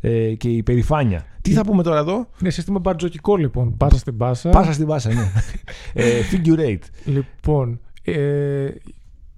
ε, 0.00 0.34
και 0.34 0.48
η 0.48 0.62
περηφάνεια. 0.62 1.24
Τι 1.42 1.52
θα 1.52 1.64
πούμε 1.64 1.82
τώρα 1.82 1.98
εδώ, 1.98 2.28
Είναι 2.40 2.50
σύστημα 2.50 2.78
μπαρτζοκικό 2.78 3.36
λοιπόν. 3.36 3.76
Πάσα 3.76 3.98
στην 3.98 4.16
πάσα. 4.16 4.50
Πάσα 4.50 4.72
στην 4.72 4.86
πάσα, 4.86 5.12
ναι. 5.12 5.32
ε, 6.02 6.20
figure 6.32 6.60
eight. 6.60 6.82
Λοιπόν, 7.04 7.80
ε, 8.02 8.68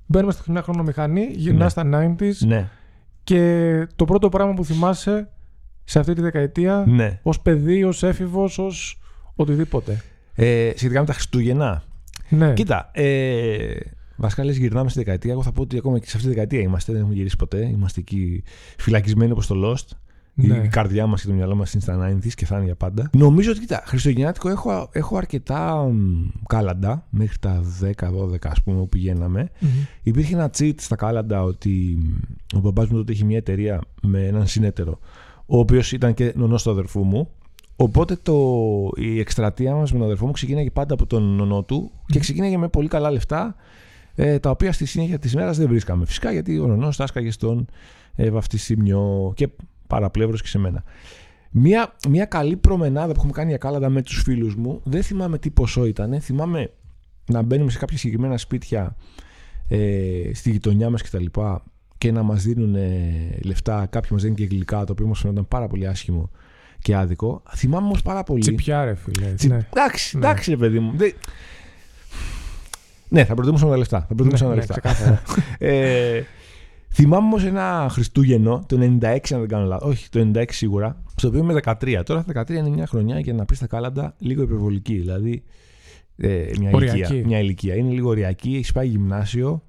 μπαίνουμε 0.07 0.33
στη 0.33 0.43
χρονιά 0.43 0.63
χρονομηχανή, 0.63 1.29
γυρνά 1.33 1.65
Ναι. 1.65 1.69
στα 1.69 1.83
90s 1.93 2.47
ναι, 2.47 2.69
και 3.25 3.87
το 3.97 4.05
πρώτο 4.05 4.29
πράγμα 4.29 4.55
που 4.55 4.65
θυμάσαι 4.65 5.29
σε 5.85 5.99
αυτή 5.99 6.13
τη 6.13 6.21
δεκαετία 6.21 6.85
ναι. 6.89 7.21
ως 7.23 7.41
παιδί, 7.41 7.85
ως 7.85 8.03
έφηβος, 8.03 8.59
ως 8.59 9.01
οτιδήποτε. 9.35 10.03
Ε, 10.35 10.71
σχετικά 10.77 11.01
με 11.01 11.07
τα 11.07 11.13
Χριστούγεννα. 11.13 11.83
Ναι. 12.29 12.53
Κοίτα, 12.53 12.91
ε, 12.93 13.75
βασικά 14.19 14.45
λες 14.45 14.57
γυρνάμε 14.57 14.89
στη 14.89 14.99
δεκαετία. 14.99 15.33
Εγώ 15.33 15.43
θα 15.43 15.53
πω 15.53 15.63
ότι 15.63 15.77
ακόμα 15.77 15.99
και 15.99 16.09
σε 16.09 16.17
αυτή 16.17 16.29
τη 16.29 16.35
δεκαετία 16.35 16.61
είμαστε. 16.61 16.93
Δεν 16.93 17.01
έχουμε 17.01 17.17
γυρίσει 17.17 17.37
ποτέ. 17.37 17.69
Είμαστε 17.69 18.01
εκεί 18.01 18.43
φυλακισμένοι 18.79 19.33
όπως 19.33 19.47
το 19.47 19.55
Lost. 19.65 19.97
Ναι. 20.35 20.57
Η 20.65 20.69
καρδιά 20.69 21.07
μας 21.07 21.21
και 21.21 21.27
το 21.27 21.33
μυαλό 21.33 21.55
μας 21.55 21.73
είναι 21.73 21.83
στα 21.83 22.11
90s 22.11 22.33
και 22.35 22.47
θα 22.47 22.57
είναι 22.57 22.65
για 22.65 22.75
πάντα. 22.75 23.11
Νομίζω 23.13 23.51
ότι, 23.51 23.61
κοίτα, 23.61 23.83
Χριστουγεννιάτικο 23.87 24.49
έχω, 24.49 24.89
έχω 24.93 25.17
αρκετά 25.17 25.83
μ, 25.83 26.29
κάλαντα 26.47 27.07
μέχρι 27.11 27.39
τα 27.39 27.63
10-12 27.81 28.49
ας 28.49 28.63
πούμε 28.63 28.79
που 28.79 28.89
πηγαίναμε. 28.89 29.51
Μμμ. 29.59 29.71
Υπήρχε 30.03 30.35
ένα 30.35 30.51
cheat 30.59 30.75
στα 30.77 30.97
κάλαντα 30.97 31.43
ότι 31.43 31.99
ο 32.55 32.59
μπαμπάς 32.59 32.89
μου 32.89 32.97
τότε 32.97 33.13
είχε 33.13 33.25
μια 33.25 33.37
εταιρεία 33.37 33.81
με 34.03 34.27
έναν 34.27 34.47
συνέτερο, 34.47 34.99
ο 35.47 35.59
οποίος 35.59 35.93
ήταν 35.93 36.15
και 36.15 36.33
νονός 36.37 36.63
του 36.63 36.71
αδερφού 36.71 37.05
μου. 37.05 37.29
Οπότε 37.77 38.17
το, 38.23 38.37
η 38.97 39.19
εκστρατεία 39.21 39.75
μας 39.75 39.93
με 39.93 39.99
τον 39.99 40.07
αδερφό 40.07 40.27
μου 40.27 40.33
ξεκίναγε 40.33 40.71
πάντα 40.71 40.95
από 40.95 41.07
τον 41.07 41.23
νονό 41.23 41.63
του 41.63 41.91
και 42.07 42.19
ξεκίναγε 42.19 42.59
με 42.59 42.69
πολύ 42.69 42.89
καλά 42.89 43.11
λεφτά, 43.11 43.57
ε, 44.21 44.39
τα 44.39 44.51
οποία 44.51 44.73
στη 44.73 44.85
συνέχεια 44.87 45.19
της 45.19 45.35
μέρας 45.35 45.57
δεν 45.59 45.69
βρίσκαμε. 45.69 46.07
Φυσικά 46.07 46.33
γιατί 46.33 46.59
ο 46.59 46.67
νονός 46.67 46.97
τάσκαγε 46.97 47.31
στον 47.31 47.67
ε, 48.15 48.31
βαφτισιμιό 48.31 49.33
και 49.37 49.49
παραπλεύρος 49.87 50.43
και 50.43 50.49
σε 50.49 50.59
μένα. 50.59 50.83
Μια, 51.51 51.95
μια 52.09 52.25
καλή 52.25 52.57
προμενάδα 52.57 53.07
που 53.13 53.19
έχουμε 53.19 53.33
κάνει 53.33 53.49
για 53.49 53.59
κάλαντα 53.59 53.89
με 53.89 54.03
τους 54.03 54.23
φίλους 54.23 54.55
μου, 54.57 54.81
δεν 54.85 55.03
θυμάμαι 55.03 55.39
τι 55.39 55.51
ποσό 55.51 55.85
ήταν. 55.87 56.21
Θυμάμαι 56.21 56.71
να 57.27 57.43
μπαίνουμε 57.43 57.71
σε 57.71 57.79
κάποια 57.79 57.97
συγκεκριμένα 57.99 58.37
σπίτια 58.39 58.97
ε, 59.69 60.31
στη 60.35 60.51
γειτονιά 60.51 60.91
μας 60.91 61.03
και 61.03 61.09
τα 61.13 61.21
λοιπά 61.21 61.63
και 61.99 62.13
να 62.13 62.23
μας 62.23 62.43
δίνουν 62.43 62.75
ε, 62.75 63.39
λεφτά, 63.45 63.87
κάποιοι 63.91 64.11
μας 64.13 64.23
δίνουν 64.23 64.37
και 64.37 64.45
γλυκά, 64.45 64.85
το 64.85 64.93
οποίο 64.93 65.07
μας 65.07 65.19
φαίνονταν 65.21 65.49
πάρα 65.49 65.67
πολύ 65.67 65.87
άσχημο 65.87 66.31
και 66.83 66.95
άδικο. 66.97 67.43
Θυμάμαι 67.57 67.87
όμως 67.87 68.03
πάρα 68.03 68.23
πολύ... 68.23 68.41
Τσιπιά 68.41 68.85
ρε 68.85 68.95
φίλε. 68.95 69.33
Τσι- 69.33 69.51
Ναι. 69.51 69.67
Εντάξει, 69.73 70.19
Ναι. 70.19 70.27
εντάξει 70.27 70.51
ρε 70.51 70.57
παιδί 70.57 70.79
μου. 70.79 70.93
Δεν- 73.09 73.21
Ναι, 73.21 73.25
θα 73.25 73.35
προτιμούσαμε 73.35 73.71
τα 73.71 73.77
λεφτά. 73.79 74.01
Θα 74.09 74.15
προτιμούσαμε 74.15 74.55
Ναι, 74.55 74.61
τα 74.61 74.67
ναι, 74.75 74.75
λεφτά. 74.83 74.91
ξεκάθαρα. 74.93 75.23
ε, 75.59 76.23
θυμάμαι 76.93 77.27
όμως 77.27 77.45
ένα 77.45 77.89
Χριστούγεννο, 77.91 78.65
το 78.67 78.77
96 78.81 79.19
αν 79.33 79.39
δεν 79.41 79.49
κάνω 79.49 79.67
λάθος. 79.67 79.89
Όχι, 79.91 80.09
το 80.09 80.31
96 80.35 80.45
σίγουρα. 80.49 81.03
Στο 81.17 81.29
οποίο 81.29 81.41
είμαι 81.41 81.61
13. 81.65 82.03
Τώρα 82.05 82.25
τα 82.25 82.43
13 82.45 82.51
είναι 82.51 82.69
μια 82.69 82.87
χρονιά 82.87 83.19
για 83.19 83.33
να 83.35 83.45
πεις 83.45 83.59
τα 83.59 83.67
κάλαντα 83.67 84.15
λίγο 84.19 84.43
υπερβολική. 84.43 84.95
Δηλαδή 84.99 85.43
ε, 86.17 86.51
μια, 86.59 86.71
Οριακή. 86.73 86.99
ηλικία, 86.99 87.27
μια 87.27 87.39
ηλικία. 87.39 87.75
Είναι 87.75 87.93
λίγο 87.93 88.09
οριακή. 88.09 88.57
Έχει 88.57 88.73
πάει 88.73 88.87
γυμνάσιο. 88.89 89.63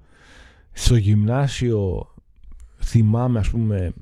Στο 0.72 0.96
γυμνάσιο 0.96 2.06
θυμάμαι, 2.84 3.38
ας 3.38 3.50
πούμε. 3.50 3.92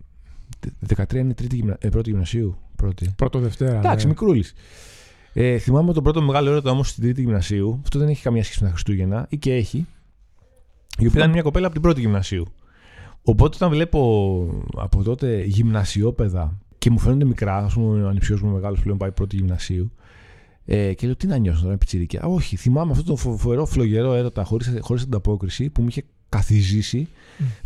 13 0.97 1.15
είναι 1.15 1.35
τρίτη 1.35 1.57
γυμνα... 1.57 1.77
ε, 1.81 1.89
πρώτη 1.89 2.11
γυμνασίου. 2.11 2.57
Πρώτη. 2.77 3.11
Πρώτο 3.17 3.39
Δευτέρα. 3.39 3.79
Εντάξει, 3.79 4.05
ναι. 4.05 4.11
μικρούλης. 4.11 4.55
Ε, 5.33 5.59
θυμάμαι 5.59 5.93
τον 5.93 6.03
πρώτο 6.03 6.23
μεγάλο 6.23 6.51
έρωτα 6.51 6.71
όμως 6.71 6.89
στην 6.89 7.03
τρίτη 7.03 7.21
γυμνασίου. 7.21 7.81
Αυτό 7.83 7.99
δεν 7.99 8.09
έχει 8.09 8.23
καμία 8.23 8.45
σχέση 8.45 8.59
με 8.61 8.67
τα 8.67 8.73
Χριστούγεννα, 8.73 9.27
ή 9.31 9.37
και 9.37 9.55
έχει. 9.55 9.87
Η 10.99 11.07
οποία 11.07 11.21
ήταν 11.21 11.31
μια 11.31 11.43
κοπέλα 11.43 11.65
από 11.65 11.75
την 11.75 11.83
πρώτη 11.83 12.01
γυμνασίου. 12.01 12.45
Οπότε 13.23 13.57
όταν 13.57 13.71
βλέπω 13.71 14.01
από 14.77 15.03
τότε 15.03 15.43
γυμνασιόπαιδα 15.43 16.59
και 16.79 16.91
μου 16.91 16.99
φαίνονται 16.99 17.25
μικρά, 17.25 17.57
ας 17.57 17.73
πούμε, 17.75 18.03
ο 18.05 18.09
ανιψιός 18.09 18.43
μου 18.43 18.51
μεγάλος 18.53 18.81
πλέον 18.81 18.99
πάει 18.99 19.11
πρώτη 19.13 19.37
γυμνασίου. 19.37 19.93
Ε, 20.65 20.93
και 20.95 21.07
λέω 21.07 21.17
τι 21.17 21.27
να 21.27 21.37
νιώσω 21.37 21.63
τώρα, 21.65 21.77
πιτσιρικιά. 21.77 22.23
Όχι, 22.23 22.57
θυμάμαι 22.57 22.91
αυτό 22.91 23.03
το 23.03 23.17
φο- 23.17 23.37
φοβερό 23.37 23.67
φλογερό 23.67 24.15
έρωτα 24.15 24.45
χωρίς 24.81 25.03
ανταπόκριση 25.03 25.71
που 25.71 25.83
μου 25.83 25.89
είχε 25.89 26.03
καθιζήσει. 26.29 27.09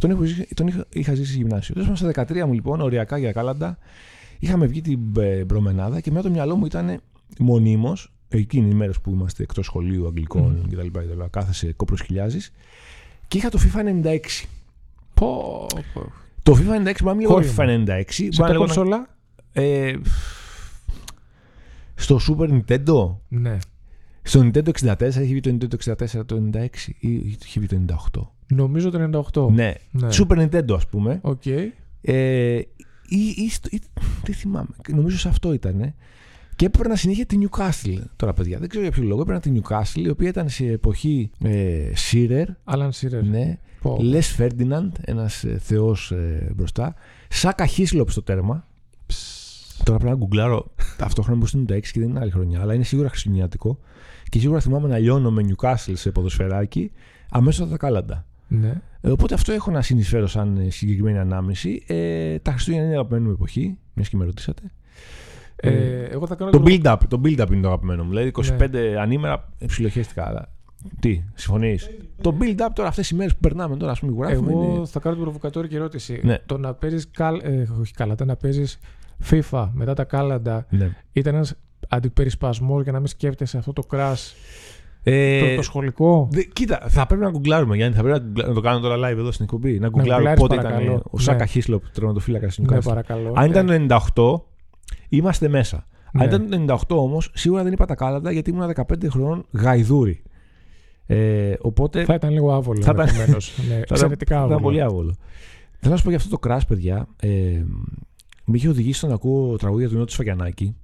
Τον, 0.01 0.11
έχω, 0.11 0.23
ζήσει- 0.25 0.55
τον 0.55 0.67
είχα, 0.67 0.85
είχα 0.93 1.15
ζήσει 1.15 1.37
γυμνάσιο. 1.37 1.75
Τέλος 1.75 1.89
πάντων, 1.89 2.13
στα 2.13 2.25
13 2.43 2.47
μου 2.47 2.53
λοιπόν, 2.53 2.81
οριακά 2.81 3.19
για 3.19 3.33
κάλαντα, 3.33 3.79
είχαμε 4.39 4.67
βγει 4.67 4.81
την 4.81 5.01
ε, 5.19 5.45
προμενάδα 5.45 6.01
και 6.01 6.11
με 6.11 6.23
το 6.23 6.31
μυαλό 6.31 6.57
μου 6.57 6.67
ήταν 6.67 7.01
μονίμως, 7.39 8.13
εκείνη 8.29 8.71
οι 8.71 8.75
μέρε 8.75 8.93
που 9.03 9.11
είμαστε 9.11 9.43
εκτός 9.43 9.65
σχολείου, 9.67 10.07
αγγλικών 10.07 10.67
κτλ. 10.71 10.87
κτλ. 10.87 11.21
Κάθεσαι 11.31 11.73
κοπροσκυλιάζεις. 11.73 12.53
Και 13.29 13.39
είχα 13.39 13.49
το 13.49 13.59
FIFA 13.63 14.05
96. 14.05 14.19
Πω, 15.15 15.67
πω. 15.95 16.13
Το 16.43 16.53
FIFA 16.53 16.57
96 16.59 17.03
μπορεί 17.03 17.05
να 17.05 17.15
μην 17.15 17.21
λέγω 17.21 17.33
Κόλλημα. 17.35 17.55
FIFA 17.57 17.67
96. 17.67 18.03
Σε 18.09 18.23
μπορεί 18.23 18.37
να 18.39 18.45
ποια 18.45 18.49
λέγω 18.53 18.65
να- 18.67 18.75
κονσόλα; 18.75 19.09
ε, 19.53 19.95
στο 21.95 22.19
Super 22.29 22.49
Nintendo; 22.51 23.17
Ναι. 23.29 23.59
Στο 24.23 24.41
Nintendo 24.41 24.69
64 24.81 25.01
έχει 25.01 25.25
βγει 25.25 25.41
το 25.41 25.57
Nintendo 25.61 25.95
64 26.19 26.27
το 26.27 26.51
96 26.53 26.67
ή 26.99 27.13
είχε 27.45 27.61
βγει 27.61 27.67
το 27.67 27.77
98. 28.13 28.31
Νομίζω 28.47 28.91
το 28.91 29.25
98. 29.35 29.49
Ναι. 29.53 29.73
Ναι. 29.91 30.09
Super 30.11 30.39
Nintendo 30.49 30.73
ας 30.75 30.87
πούμε. 30.87 31.19
Οκ. 31.23 31.47
Ε, 31.47 32.55
ή, 33.09 33.27
ή, 33.37 33.51
στο- 33.51 33.69
ή- 33.73 33.81
δεν 34.25 34.35
θυμάμαι. 34.35 34.69
Νομίζω 34.89 35.19
σε 35.19 35.29
αυτό 35.29 35.53
ήταν. 35.53 35.95
Και 36.63 36.69
έπαιρνα 36.69 36.97
συνέχεια 36.97 37.27
τη 37.27 37.37
Newcastle. 37.41 37.99
Τώρα, 38.17 38.33
παιδιά, 38.33 38.59
δεν 38.59 38.69
ξέρω 38.69 38.83
για 38.85 38.93
ποιο 38.93 39.03
λόγο. 39.03 39.21
Έπαιρνα 39.21 39.41
τη 39.41 39.53
Newcastle, 39.55 40.05
η 40.05 40.09
οποία 40.09 40.29
ήταν 40.29 40.49
σε 40.49 40.67
εποχή 40.67 41.31
ε, 41.45 41.91
Shearer, 42.11 42.45
Άλαν 42.65 42.93
Σίρερ. 42.93 43.25
ναι, 43.25 43.59
Πω. 43.81 43.99
Les 44.01 44.39
Ferdinand, 44.39 44.91
ένας 45.05 45.45
ε, 45.45 45.59
θεός 45.63 46.11
ε, 46.11 46.53
μπροστά, 46.57 46.95
Σάκα 47.29 47.67
Χίσλοπ 47.67 48.11
στο 48.11 48.23
τέρμα. 48.23 48.67
Τώρα 49.85 49.99
πρέπει 49.99 50.13
να 50.15 50.19
γκουγκλάρω 50.19 50.75
ταυτόχρονα 50.99 51.41
πως 51.41 51.53
είναι 51.53 51.65
το 51.65 51.75
96 51.75 51.81
και 51.81 52.01
δεν 52.01 52.09
είναι 52.09 52.21
άλλη 52.21 52.31
χρονιά, 52.31 52.61
αλλά 52.61 52.75
είναι 52.75 52.85
σίγουρα 52.85 53.09
χριστουγεννιάτικο. 53.09 53.79
Και 54.29 54.39
σίγουρα 54.39 54.61
θυμάμαι 54.61 54.89
να 54.89 54.99
λιώνω 54.99 55.31
με 55.31 55.45
Newcastle 55.49 55.93
σε 55.93 56.11
ποδοσφαιράκι 56.11 56.93
αμέσως 57.31 57.61
από 57.61 57.71
τα 57.71 57.77
κάλαντα. 57.77 58.27
Ναι. 58.49 58.81
Ε, 59.01 59.11
οπότε 59.11 59.35
αυτό 59.35 59.53
έχω 59.53 59.71
να 59.71 59.83
συνεισφέρω 59.83 60.27
σαν 60.27 60.57
ε, 60.57 60.71
συγκεκριμένη 60.71 61.19
ανάμνηση. 61.19 61.83
Ε, 61.87 62.39
τα 62.39 62.51
Χριστούγεννα 62.51 62.85
είναι 62.85 62.95
η 62.95 62.97
αγαπημένη 62.97 63.27
μου 63.27 63.33
εποχή, 63.33 63.79
μιας 63.95 64.09
και 64.09 64.17
με 64.17 64.25
ρωτήσατε. 64.25 64.63
Ε, 65.57 66.03
εγώ 66.11 66.27
θα 66.27 66.35
κάνω 66.35 66.51
Το 66.51 66.59
το- 66.61 66.65
build-up, 66.67 66.97
το 67.09 67.21
build-up 67.25 67.51
είναι 67.53 67.61
το 67.61 67.69
αγαπημένο 67.69 68.03
μου. 68.05 68.09
Δηλαδή 68.09 68.33
25 68.59 68.97
ανήμερα 69.01 69.49
ψιλοχέστηκα. 69.67 70.27
Αλλά... 70.27 70.49
Τι, 71.01 71.23
συμφωνείς; 71.35 71.91
Το 72.21 72.37
build-up 72.41 72.69
τώρα, 72.75 72.89
αυτές 72.89 73.11
οι 73.11 73.15
μέρες 73.15 73.33
που 73.33 73.39
περνάμε 73.41 73.77
τώρα, 73.77 73.93
ας 73.93 74.01
πούμε, 74.01 74.27
γράφουμε. 74.27 74.51
Εγώ 74.53 74.63
είναι- 74.75 74.87
θα 74.87 75.01
κάνω 75.01 75.15
την 75.15 75.25
προβοκατόρικη 75.25 75.75
ερώτηση. 75.75 76.21
Ναι. 76.23 76.39
Το 76.47 76.59
να 76.59 76.75
παίζεις 76.75 77.11
καλ... 77.11 77.41
ε, 77.43 77.69
όχι 77.81 77.93
κάλατα, 77.93 78.25
να 78.25 78.37
παίζεις 78.37 78.79
FIFA 79.31 79.69
μετά 79.73 79.95
τα 79.95 80.05
κάλαντα 80.05 80.67
Ναι. 80.71 80.91
ήταν 81.13 81.35
ένας 81.35 81.55
αντιπερισπασμός 81.89 82.83
για 82.83 82.93
να 82.93 82.99
μην 82.99 83.07
σκέφτεσαι 83.07 83.59
αυτό 83.59 83.73
το 83.73 83.83
crash. 83.91 84.33
Ε, 85.03 85.49
το, 85.51 85.57
το 85.57 85.63
σχολικό; 85.63 86.29
Δε, 86.33 86.43
κοίτα, 86.43 86.83
θα 86.89 87.07
πρέπει 87.07 87.23
να 87.23 87.31
γκουγκλάρουμε 87.31 87.77
Γιάννη. 87.77 87.97
Θα 87.97 88.03
πρέπει 88.03 88.19
να, 88.19 88.25
γκουγκλα- 88.25 88.47
να 88.49 88.55
το 88.55 88.61
κάνω 88.61 88.81
τώρα 88.81 88.97
live 88.97 89.19
εδώ 89.19 89.31
στην 89.33 89.45
εκπομπή. 89.45 89.79
Να 89.79 89.89
γκουγκλάρουμε 89.89 90.33
γκουγκλάρεις, 90.35 90.41
πότε 90.41 90.55
ήταν 90.55 90.71
παρακαλώ. 90.71 91.03
ο 91.11 91.19
Σάκα 91.19 91.39
Ναι. 91.39 91.47
Χίσλοπ, 91.47 91.83
τερματοφύλακα 91.93 92.51
στην 92.51 92.65
ναι, 92.71 92.77
Newcastle. 92.77 92.83
παρακαλώ. 92.85 93.33
Αν 93.37 93.45
Ε, 93.45 93.49
ήταν 93.49 93.89
το 93.89 94.43
98, 94.45 94.51
είμαστε 95.17 95.49
μέσα. 95.49 95.87
ναι. 96.13 96.23
Αν 96.25 96.29
ήταν 96.47 96.67
το 96.67 96.77
98 96.97 96.97
όμως, 96.97 97.31
σίγουρα 97.35 97.63
δεν 97.63 97.73
είπα 97.73 97.87
τα 97.87 97.95
κάλαντα 97.95 98.31
γιατί 98.33 98.51
ήμουν 98.51 98.73
15 98.75 99.07
χρονών 99.11 99.45
γαϊδούρι. 99.53 100.23
Ε, 101.07 101.55
οπότε 101.61 102.05
Θα 102.05 102.15
ήταν 102.15 102.31
λίγο 102.31 102.53
άβολο. 102.53 102.83
Θα 102.83 102.91
ήταν- 102.95 103.09
ενδεχομένως. 103.09 103.53
ναι, 103.59 103.65
ήταν- 103.65 103.81
εξαιρετικά 103.91 104.35
θα 104.35 104.41
άβολο. 104.41 104.53
ήταν 104.55 104.63
πολύ 104.65 104.81
άβολο. 104.83 105.15
Θέλω 105.79 105.93
να 105.93 105.97
σου 105.97 106.03
πω 106.05 106.09
για 106.11 106.19
αυτό 106.19 106.39
το 106.39 106.49
crash, 106.49 106.61
παιδιά. 106.69 107.09
Ε, 107.21 107.29
με 108.45 108.57
είχε 108.57 108.69
οδηγήσει 108.69 108.99
στο 108.99 109.07
να 109.07 109.15
ακούω 109.15 109.57
τραγούδια 109.57 109.89
του 109.89 109.97
Νότου 109.97 110.13
Σφακιανάκη. 110.13 110.77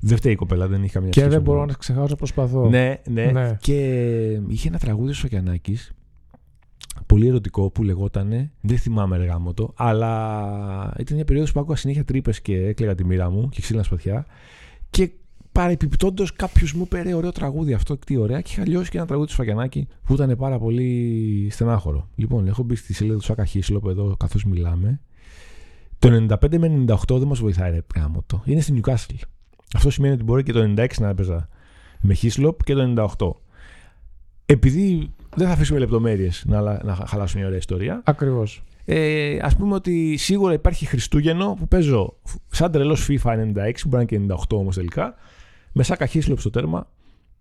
Δεν 0.00 0.16
φταίει 0.16 0.32
η 0.32 0.36
κοπέλα, 0.36 0.66
δεν 0.68 0.82
είχε 0.82 0.92
καμία 0.92 1.08
Και 1.10 1.18
σχέση 1.20 1.34
δεν 1.34 1.42
με 1.42 1.48
μπορώ 1.48 1.58
το- 1.60 1.66
να 1.66 1.72
σε 1.72 1.78
ξεχάσω, 1.78 2.16
προσπαθώ. 2.16 2.68
Ναι, 2.68 2.94
ναι, 3.10 3.24
Ναι. 3.24 3.56
Και 3.60 3.74
είχε 4.48 4.68
ένα 4.68 4.78
τραγούδι 4.78 5.10
ο 5.10 5.14
Σφακιανάκης 5.14 5.92
πολύ 7.06 7.26
ερωτικό 7.26 7.70
που 7.70 7.82
λεγόταν. 7.82 8.50
Δεν 8.60 8.78
θυμάμαι 8.78 9.16
ρε 9.16 9.24
γάμο 9.24 9.54
το, 9.54 9.72
αλλά 9.76 10.94
ήταν 10.98 11.14
μια 11.16 11.24
περίοδος 11.24 11.52
που 11.52 11.60
άκουγα 11.60 11.76
συνέχεια 11.76 12.04
τρύπες 12.04 12.40
και 12.40 12.66
έκλαιγα 12.66 12.94
τη 12.94 13.04
μοίρα 13.04 13.30
μου 13.30 13.48
και 13.48 13.60
ξύλινα 13.60 13.82
σπαθιά. 13.84 14.26
Και 14.90 15.10
παρεπιπτόντως 15.52 16.32
κάποιος 16.32 16.72
μου 16.72 16.82
είπε 16.82 17.02
ρε, 17.02 17.14
ωραίο 17.14 17.32
τραγούδι 17.32 17.72
αυτό, 17.72 17.96
τι 17.96 18.16
ωραία. 18.16 18.40
Και 18.40 18.50
είχα 18.52 18.68
λιώσει 18.68 18.90
και 18.90 18.96
ένα 18.96 19.06
τραγούδι 19.06 19.28
του 19.28 19.34
Σφακιανάκη 19.34 19.88
που 20.02 20.14
ήταν 20.14 20.36
πάρα 20.36 20.58
πολύ 20.58 21.48
στενάχωρο. 21.50 22.08
Λοιπόν, 22.14 22.46
έχω 22.46 22.62
μπει 22.62 22.74
στη 22.74 22.94
σελίδα 22.94 23.16
του 23.16 23.24
Σάκα 23.24 23.44
Χίσλοπ 23.44 23.86
εδώ 23.86 24.16
καθώς 24.16 24.44
μιλάμε. 24.44 25.00
Το 25.98 26.26
95 26.40 26.58
με 26.58 26.84
98 26.88 27.18
δεν 27.18 27.26
μας 27.26 27.38
βοηθάει 27.38 27.70
ρε 27.70 27.80
γάμο 27.96 28.22
το. 28.26 28.42
Είναι 28.44 28.60
στην 28.60 28.80
Newcastle. 28.80 29.16
Αυτό 29.74 29.90
σημαίνει 29.90 30.14
ότι 30.14 30.22
μπορεί 30.22 30.42
και 30.42 30.52
το 30.52 30.74
96 30.76 30.86
να 30.98 31.08
έπαιζα 31.08 31.48
με 32.00 32.14
Χίσλοπ 32.14 32.62
και 32.62 32.74
το 32.74 33.08
98. 33.18 33.30
Επειδή 34.46 35.14
δεν 35.36 35.46
θα 35.46 35.52
αφήσουμε 35.52 35.78
λεπτομέρειες 35.78 36.42
να, 36.46 36.60
λα- 36.60 36.80
να 36.84 36.94
χαλάσουν 37.06 37.36
μια 37.38 37.46
ωραία 37.46 37.58
ιστορία, 37.58 38.00
Ακριβώς. 38.04 38.62
ε, 38.84 39.38
ας 39.42 39.56
πούμε 39.56 39.74
ότι 39.74 40.16
σίγουρα 40.16 40.52
υπάρχει 40.52 40.86
Χριστούγεννο 40.86 41.56
που 41.58 41.68
παίζω 41.68 42.16
σαν 42.50 42.70
τρελός 42.70 43.06
FIFA 43.10 43.32
96, 43.32 43.82
που 43.82 43.88
μπορεί 43.88 44.06
να 44.10 44.16
είναι 44.16 44.26
και 44.26 44.34
98 44.34 44.56
όμως 44.58 44.74
τελικά, 44.74 45.14
με 45.72 45.82
Σάκα 45.82 46.06
Χίσλοπ 46.06 46.38
στο 46.38 46.50
τέρμα 46.50 46.88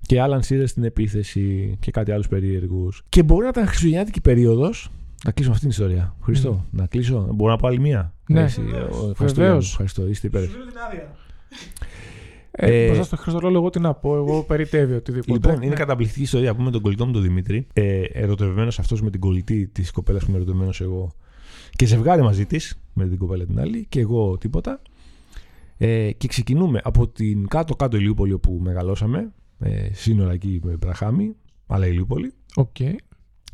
και 0.01 0.21
Άλαν 0.21 0.43
Σίρε 0.43 0.65
στην 0.65 0.83
επίθεση 0.83 1.75
και 1.79 1.91
κάτι 1.91 2.11
άλλους 2.11 2.27
περίεργους. 2.27 3.03
Και 3.09 3.23
μπορεί 3.23 3.43
να 3.43 3.47
ήταν 3.49 3.65
Χριστουγεννιάτικη 3.67 4.21
περίοδος. 4.21 4.89
Να 5.25 5.31
κλείσω 5.31 5.49
αυτή 5.49 5.61
την 5.61 5.69
ιστορία. 5.69 6.15
Χριστό, 6.23 6.65
να 6.71 6.85
κλείσω. 6.85 7.27
Μπορώ 7.33 7.51
να 7.51 7.57
πω 7.57 7.67
άλλη 7.67 7.79
μία; 7.79 8.13
Ναι. 8.27 8.41
Εσύ, 8.41 8.61
ο- 8.61 8.65
ευχαριστώ, 8.65 9.15
Βεβαίως. 9.25 9.35
Γιάννη, 9.37 9.65
Ευχαριστώ, 9.69 10.07
είστε 10.07 10.27
υπέροχοι. 10.27 10.51
Σου 10.51 10.57
δίνω 10.57 10.69
την 10.71 10.79
άδεια. 10.87 11.15
Ε, 12.57 12.83
Ε, 12.83 12.85
Μπροστά 12.85 13.03
στο 13.03 13.17
Χριστολόλο, 13.17 13.57
εγώ 13.57 13.69
τι 13.69 13.79
να 13.79 13.93
πω, 13.93 14.15
εγώ 14.15 14.43
περιτεύει 14.43 14.93
οτιδήποτε. 14.93 15.31
Λοιπόν, 15.33 15.55
είναι 15.55 15.67
Ναι. 15.67 15.75
καταπληκτική 15.75 16.21
ιστορία 16.21 16.55
που 16.55 16.61
με 16.61 16.71
τον 16.71 16.81
κολλητό 16.81 17.05
μου 17.05 17.11
τον 17.11 17.21
Δημήτρη, 17.21 17.67
ε, 17.73 18.01
ερωτευμένος 18.01 18.79
αυτός 18.79 19.01
με 19.01 19.09
την 19.09 19.19
κολλητή 19.19 19.67
της 19.67 19.91
κοπέλας 19.91 20.23
που 20.23 20.29
είμαι 20.29 20.37
ερωτευμένος 20.37 20.81
εγώ, 20.81 21.11
και 21.71 21.85
ζευγάρι 21.85 22.21
μαζί 22.21 22.45
της, 22.45 22.79
με 22.93 23.07
την 23.07 23.17
κοπέλα 23.17 23.45
την 23.45 23.59
άλλη, 23.59 23.85
και 23.89 23.99
εγώ 23.99 24.37
τίποτα. 24.37 24.81
Ε, 25.77 26.11
και 26.11 26.27
ξεκινούμε 26.27 26.79
από 26.83 27.07
την 27.07 27.47
κάτω-κάτω 27.47 27.97
Ηλιούπολη 27.97 28.33
όπου 28.33 28.59
μεγαλώσαμε, 28.63 29.31
ε, 29.59 29.87
σύνορα 29.93 30.31
εκεί 30.31 30.59
με 30.63 30.75
Μπραχάμι, 30.79 31.35
αλλά 31.67 31.87
Ηλιούπολη, 31.87 32.33
Οκ. 32.55 32.75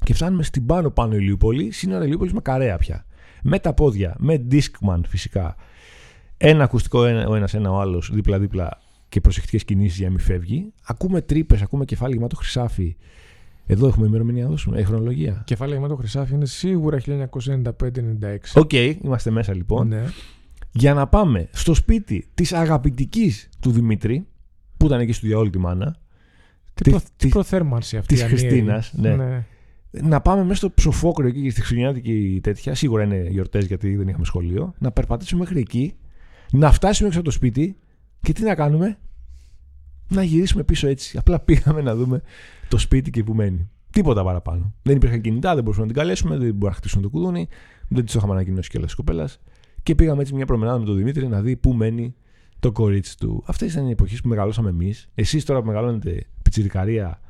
και 0.03 0.13
φτάνουμε 0.13 0.43
στην 0.43 0.65
πάνω-πάνω 0.65 1.15
Ηλιούπολη, 1.15 1.71
σύνορα 1.71 2.05
Ηλιούπολης 2.05 2.33
με 2.33 2.39
Καρέα 2.41 2.77
πια. 2.77 3.05
Με 3.43 3.59
τα 3.59 3.73
πόδια, 3.73 4.15
με 4.19 4.45
Discman 4.51 4.99
φυσικά. 5.07 5.55
Ένα 6.37 6.63
ακουστικό 6.63 7.05
ένα, 7.05 7.27
ο 7.27 7.35
ένας 7.35 7.53
ένα 7.53 7.71
ο 7.71 7.79
άλλος 7.79 8.09
δίπλα-δίπλα 8.13 8.79
και 9.11 9.21
προσεκτικές 9.21 9.63
κινήσεις 9.63 9.97
για 9.97 10.05
να 10.07 10.11
μην 10.13 10.23
φεύγει. 10.23 10.73
Ακούμε 10.83 11.21
Τρύπες, 11.21 11.61
ακούμε 11.61 11.85
κεφάλι 11.85 12.13
γεμάτο 12.13 12.35
χρυσάφι. 12.35 12.95
Εδώ 13.65 13.87
έχουμε 13.87 14.07
ημερομηνία 14.07 14.43
να 14.43 14.49
δώσουμε. 14.49 14.77
Έχει 14.77 14.85
χρονολογία. 14.85 15.41
Κεφάλι 15.45 15.79
γεμάτο 15.79 15.95
Χρυσάφι 15.95 16.33
είναι 16.33 16.45
σίγουρα 16.45 16.99
1995-96. 16.99 18.53
Οκ, 18.53 18.73
είμαστε 18.73 19.29
μέσα 19.31 19.55
λοιπόν. 19.55 19.87
Ναι. 19.87 20.03
Για 20.71 20.93
να 20.93 21.07
πάμε 21.07 21.47
στο 21.51 21.73
σπίτι 21.73 22.27
της 22.33 22.53
αγαπητικής 22.53 23.49
του 23.59 23.71
Δημήτρη, 23.71 24.27
που 24.77 24.85
ήταν 24.85 24.99
εκεί 24.99 25.11
στο 25.11 25.27
διαόλου 25.27 25.49
τη 25.49 25.57
μάνα, 25.57 25.95
Τι, 26.73 26.83
Της- 26.83 26.91
προ, 26.93 27.01
τι 27.01 27.07
της- 27.17 27.31
προθέρμανση 27.31 27.97
αυτή. 27.97 28.13
της 28.13 28.21
η 28.21 28.25
ανίερη. 28.25 28.41
Χριστίνας, 28.47 28.93
ναι. 28.95 29.45
να 29.91 30.21
πάμε 30.21 30.41
μέσα 30.43 30.55
στο 30.55 30.71
ψοφόκριο 30.71 31.27
εκεί 31.27 31.49
στη 31.49 31.61
Χριστουγεννιάτικη 31.61 32.39
τέτοια. 32.43 32.75
Σίγουρα 32.75 33.03
είναι 33.03 33.27
γιορτές 33.29 33.65
γιατί 33.65 33.95
δεν 33.95 34.07
είχαμε 34.07 34.25
σχολείο. 34.25 34.73
Να 34.79 34.91
περπατήσουμε 34.91 35.39
μέχρι 35.39 35.59
εκεί, 35.59 35.93
να 36.51 36.71
φτάσουμε 36.71 37.07
έξω 37.07 37.19
από 37.19 37.29
το 37.29 37.33
σπίτι 37.35 37.75
και 38.21 38.33
τι 38.33 38.43
να 38.43 38.55
κάνουμε; 38.55 38.97
Να 40.09 40.23
γυρίσουμε 40.23 40.63
πίσω 40.63 40.87
έτσι. 40.87 41.17
Απλά 41.17 41.39
πήγαμε 41.39 41.81
να 41.81 41.95
δούμε 41.95 42.21
το 42.67 42.77
σπίτι 42.77 43.09
και 43.09 43.23
που 43.23 43.33
μένει. 43.33 43.69
Τίποτα 43.91 44.23
παραπάνω. 44.23 44.73
Δεν 44.83 44.95
υπήρχαν 44.95 45.21
κινητά, 45.21 45.53
δεν 45.53 45.63
μπορούσαμε 45.63 45.87
να 45.87 45.93
την 45.93 46.01
καλέσουμε, 46.01 46.29
δεν 46.29 46.39
μπορούσαμε 46.39 46.69
να 46.69 46.75
χτίσουμε 46.75 47.01
το 47.01 47.09
κουδούνι, 47.09 47.47
δεν 47.87 48.05
τη 48.05 48.11
το 48.11 48.17
είχαμε 48.17 48.33
ανακοινώσει 48.33 48.69
κιόλας 48.69 48.89
της 48.89 48.97
κοπέλας. 48.97 49.39
Και 49.83 49.95
πήγαμε 49.95 50.21
έτσι 50.21 50.33
μια 50.33 50.45
προμενάδα 50.45 50.79
με 50.79 50.85
τον 50.85 50.95
Δημήτρη 50.95 51.27
να 51.27 51.41
δει 51.41 51.55
πού 51.55 51.73
μένει 51.73 52.15
το 52.59 52.71
κορίτσι 52.71 53.17
του. 53.17 53.43
Αυτές 53.45 53.73
ήταν 53.73 53.87
οι 53.87 53.91
εποχές 53.91 54.21
που 54.21 54.27
μεγαλώσαμε 54.27 54.69
εμείς. 54.69 55.09
Εσείς 55.15 55.45
τώρα 55.45 55.59
που 55.61 55.67
μεγαλώνετε 55.67 56.25
πιτσιρικαρία. 56.41 57.20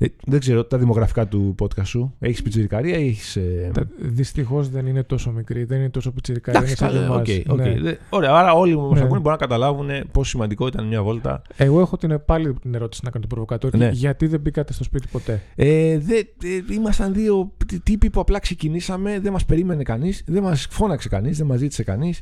Ε, 0.00 0.06
δεν 0.26 0.40
ξέρω 0.40 0.64
τα 0.64 0.78
δημογραφικά 0.78 1.26
του 1.28 1.54
podcast 1.58 1.84
σου. 1.86 2.14
Έχεις 2.18 2.42
πιτσιρικαρία 2.42 2.98
ή 2.98 3.06
έχεις. 3.06 3.36
Ε... 3.36 3.70
Δυστυχώς 3.98 4.68
δεν 4.68 4.86
είναι 4.86 5.02
τόσο 5.02 5.30
μικρή, 5.30 5.64
δεν 5.64 5.78
είναι 5.78 5.90
τόσο 5.90 6.12
πιτσιρικά. 6.12 6.50
Είναι 6.50 6.58
Εντάξει, 6.60 6.76
σαν 6.76 6.88
καλά, 6.88 7.04
εμάς. 7.04 7.18
OK, 7.18 7.26
OK. 7.52 7.58
Ναι. 7.58 7.80
Δε- 7.80 7.94
Ωραία, 8.10 8.32
άρα 8.34 8.52
όλοι 8.52 8.74
που 8.74 8.80
μας 8.80 8.90
Ναι. 8.98 8.98
ακούνε 9.04 9.16
μπορούν 9.20 9.30
να 9.30 9.36
καταλάβουν 9.46 9.88
πόσο 10.12 10.30
σημαντικό 10.30 10.66
ήταν 10.66 10.86
μια 10.86 11.02
βόλτα. 11.02 11.42
Εγώ 11.56 11.80
έχω 11.80 11.96
την, 11.96 12.20
πάλι 12.26 12.54
την 12.54 12.74
ερώτηση 12.74 13.00
να 13.04 13.10
κάνω 13.10 13.20
την 13.20 13.34
προβοκατόρικη. 13.34 13.78
Ναι. 13.84 13.88
Γιατί 13.92 14.26
δεν 14.26 14.40
μπήκατε 14.40 14.72
στο 14.72 14.84
σπίτι 14.84 15.08
ποτέ; 15.12 15.42
Ε, 15.54 15.98
δε, 15.98 16.14
ε, 16.18 16.74
ήμασταν 16.74 17.12
δύο 17.12 17.52
τ- 17.66 17.82
τύποι 17.82 18.10
που 18.10 18.20
απλά 18.20 18.38
ξεκινήσαμε, 18.38 19.20
δεν 19.20 19.32
μας 19.32 19.44
περίμενε 19.44 19.82
κανείς, 19.82 20.22
δεν 20.26 20.42
μας 20.42 20.66
φώναξε 20.70 21.08
κανείς, 21.08 21.36
δεν 21.38 21.46
μας 21.46 21.58
ζήτησε 21.58 21.82
κανείς. 21.82 22.20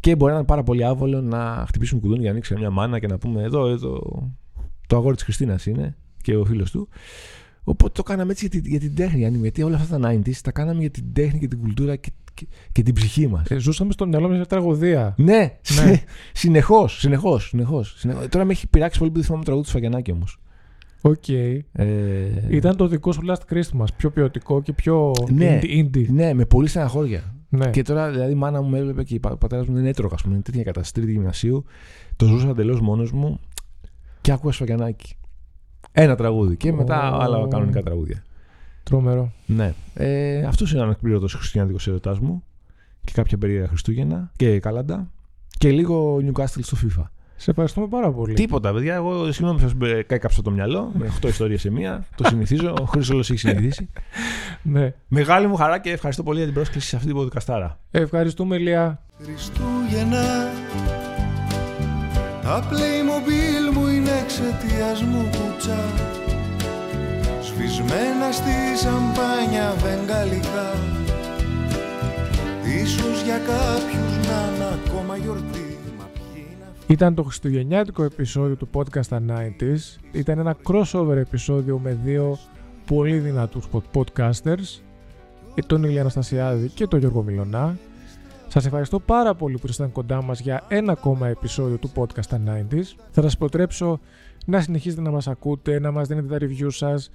Και 0.00 0.16
μπορεί 0.16 0.32
να 0.32 0.38
είναι 0.38 0.46
πάρα 0.46 0.62
πολύ 0.62 0.84
άβολο 0.84 1.20
να 1.20 1.64
χτυπήσουμε 1.68 2.00
κουδούνι 2.00 2.18
για 2.18 2.26
να 2.28 2.32
ανοίξει 2.32 2.54
μια 2.58 2.70
μάνα 2.70 2.98
και 2.98 3.06
να 3.06 3.18
πούμε 3.18 3.42
εδώ, 3.42 3.66
εδώ 3.68 4.00
το 4.86 4.96
αγόρι 4.96 5.14
της 5.14 5.24
Χριστίνας 5.24 5.66
είναι 5.66 5.96
και 6.22 6.36
ο 6.36 6.44
φίλος 6.44 6.70
του. 6.70 6.88
Οπότε 7.64 7.92
το 7.92 8.02
κάναμε 8.02 8.30
έτσι 8.32 8.48
για 8.50 8.60
την, 8.60 8.70
για 8.70 8.80
την 8.80 8.94
τέχνη, 8.94 9.18
Γιάννη, 9.18 9.38
γιατί 9.38 9.62
όλα 9.62 9.76
αυτά 9.76 9.98
τα 9.98 10.12
90s 10.12 10.32
τα 10.42 10.50
κάναμε 10.52 10.80
για 10.80 10.90
την 10.90 11.12
τέχνη 11.12 11.38
και 11.38 11.48
την 11.48 11.58
κουλτούρα 11.58 11.96
και, 11.96 12.10
και, 12.34 12.46
και 12.72 12.82
την 12.82 12.94
ψυχή 12.94 13.26
μας. 13.28 13.50
Ε, 13.50 13.58
ζούσαμε 13.58 13.92
στο 13.92 14.06
μυαλό 14.06 14.26
μας 14.28 14.36
μια 14.36 14.46
τραγωδία. 14.46 15.14
Ναι, 15.18 15.58
Ναι. 15.84 16.02
συνεχώς, 16.32 16.98
συνεχώς. 16.98 17.48
Συνεχώς. 17.48 18.04
Τώρα 18.28 18.44
με 18.44 18.52
έχει 18.52 18.66
πειράξει 18.68 18.98
πολύ 18.98 19.10
που 19.10 19.16
δεν 19.16 19.24
θυμάμαι 19.26 19.44
το 19.44 19.50
τραγούδι 19.50 19.64
του 19.72 19.78
Σφαγιανάκη 19.78 20.12
όμως. 20.12 20.38
Οκ. 21.00 21.28
Ε, 21.28 21.64
Ήταν 22.50 22.76
το 22.76 22.86
δικό 22.88 23.12
σου 23.12 23.20
Last 23.28 23.54
Christmas. 23.54 23.84
Πιο 23.96 24.10
ποιοτικό 24.10 24.62
και 24.62 24.72
πιο 24.72 25.12
Ναι. 25.32 25.58
indie. 25.62 25.84
indie. 25.84 26.06
Ναι, 26.08 26.34
με 26.34 26.44
πολύ 26.44 26.68
στεναχώρια. 26.68 27.34
Ναι. 27.48 27.70
Και 27.70 27.82
τώρα, 27.82 28.10
δηλαδή, 28.10 28.32
η 28.32 28.34
μάνα 28.34 28.62
μου 28.62 28.68
με 28.68 28.78
έβλεπε 28.78 29.02
και 29.04 29.20
ο 29.30 29.36
πατέρας 29.36 29.66
μου 29.66 29.74
δεν 29.74 29.86
έτρωγα, 29.86 30.14
ας 30.14 30.22
πούμε, 30.22 30.34
είναι 30.34 30.42
τέτοια 30.42 30.62
κατάσταση, 30.62 30.92
τρίτη 30.94 31.12
γυμνασίου. 31.12 31.64
Το 32.16 32.26
ζούσα 32.26 32.48
εντελώς 32.48 32.80
μόνος 32.80 33.12
μου 33.12 33.40
και 34.20 34.32
άκουγα 34.32 34.52
Σφαγιανάκη. 34.52 35.14
Ένα 36.00 36.14
τραγούδι 36.14 36.56
και 36.56 36.72
μετά 36.72 37.12
Ω. 37.12 37.18
άλλα 37.20 37.48
κανονικά 37.48 37.82
τραγούδια. 37.82 38.22
Τρομερό. 38.82 39.32
Ναι. 39.46 39.74
Ε, 39.94 40.42
Αυτός 40.44 40.72
είναι 40.72 40.80
ο 40.80 40.84
ανεκπλήρωτος 40.84 41.34
χριστιανικό 41.34 41.78
ερωτά 41.86 42.16
μου 42.20 42.42
και 43.04 43.12
κάποια 43.14 43.38
περίεργα 43.38 43.66
Χριστούγεννα 43.68 44.30
και 44.36 44.60
καλάντα 44.60 45.10
και 45.58 45.70
λίγο 45.70 46.16
Newcastle 46.16 46.60
στο 46.60 46.76
FIFA. 46.82 47.04
Σε 47.36 47.50
ευχαριστούμε 47.50 47.86
πάρα 47.86 48.12
πολύ. 48.12 48.34
Τίποτα, 48.34 48.72
παιδιά. 48.72 48.94
Εγώ 48.94 49.32
συγγνώμη, 49.32 49.60
σας 49.60 49.72
κάκαψα 50.06 50.42
το 50.42 50.50
μυαλό 50.50 50.92
με 50.94 51.10
8 51.22 51.28
ιστορίες 51.28 51.60
σε 51.60 51.70
μία. 51.70 52.06
Το 52.16 52.24
συνηθίζω. 52.24 52.74
Ο 52.80 52.84
Χρήστος 52.84 53.10
όλο 53.10 53.20
έχει 53.20 53.36
συνηθίσει. 53.36 53.88
Ναι. 54.62 54.94
Μεγάλη 55.08 55.46
μου 55.46 55.56
χαρά 55.56 55.78
και 55.80 55.90
ευχαριστώ 55.90 56.22
πολύ 56.22 56.36
για 56.36 56.46
την 56.46 56.54
πρόσκληση 56.54 56.88
σε 56.88 56.96
αυτή 56.96 57.12
την 57.12 57.16
podcastάρα. 57.18 57.76
Ευχαριστούμε, 57.90 58.58
Λία. 58.58 59.02
Χριστούγεννα 59.22 60.22
Τα 62.42 62.62
Playmobil 62.62 63.04
μου 63.04 63.30
είναι 63.30 63.47
εξαιτίας 64.38 65.02
μου 65.02 65.22
κουτσά 65.22 65.78
Σβησμένα 67.42 68.32
στη 68.32 68.76
σαμπάνια 68.76 69.74
βεγγαλικά 69.82 70.68
Ίσως 72.82 73.22
για 73.22 73.38
κάποιους 73.38 74.26
να 74.26 74.54
είναι 74.54 74.80
ακόμα 74.84 75.16
γιορτή 75.16 75.78
Μα 75.98 76.04
ποιοι 76.14 76.46
είναι 76.52 76.64
αυτοί; 76.76 76.92
Ήταν 76.92 77.14
το 77.14 77.22
χριστουγεννιάτικο 77.22 78.02
επεισόδιο 78.02 78.56
του 78.56 78.68
podcast 78.74 79.06
τα 79.08 79.22
90s. 79.28 79.98
Ήταν 80.12 80.38
ένα 80.38 80.56
crossover 80.68 81.16
επεισόδιο 81.16 81.78
με 81.78 81.98
δύο 82.04 82.38
πολύ 82.86 83.18
δυνατούς 83.18 83.68
pod- 83.72 84.00
podcasters, 84.02 84.80
ε, 85.54 85.62
τον 85.66 85.82
Ηλία 85.82 86.00
Αναστασιάδη 86.00 86.68
και 86.68 86.86
τον 86.86 86.98
Γιώργο 86.98 87.22
Μιλωνά. 87.22 87.76
Σας 88.48 88.66
ευχαριστώ 88.66 89.00
πάρα 89.00 89.34
πολύ 89.34 89.54
που 89.54 89.62
ήσασταν 89.64 89.92
κοντά 89.92 90.22
μας 90.22 90.40
για 90.40 90.64
ένα 90.68 90.92
ακόμα 90.92 91.28
επεισόδιο 91.28 91.76
του 91.76 91.90
podcast 91.96 92.26
τα 92.28 92.40
90s. 92.46 92.94
Θα 93.10 93.22
σας 93.22 93.36
προτρέψω 93.36 94.00
να 94.48 94.60
συνεχίσετε 94.60 95.02
να 95.02 95.10
μας 95.10 95.28
ακούτε, 95.28 95.78
να 95.78 95.90
μας 95.90 96.08
δίνετε 96.08 96.38
τα 96.38 96.46
review 96.46 96.66
σας, 96.68 97.10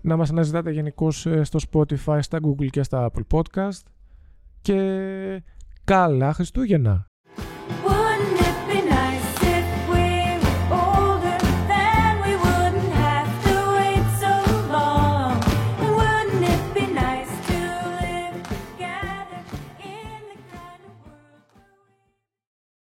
να 0.00 0.16
μας 0.16 0.30
αναζητάτε 0.30 0.70
γενικώς 0.70 1.26
στο 1.42 1.58
Spotify, 1.70 2.18
στα 2.20 2.38
Google 2.42 2.66
και 2.70 2.82
στα 2.82 3.10
Apple 3.10 3.38
Podcast. 3.38 3.82
Και 4.60 5.42
καλά 5.84 6.32
Χριστούγεννα! 6.32 7.06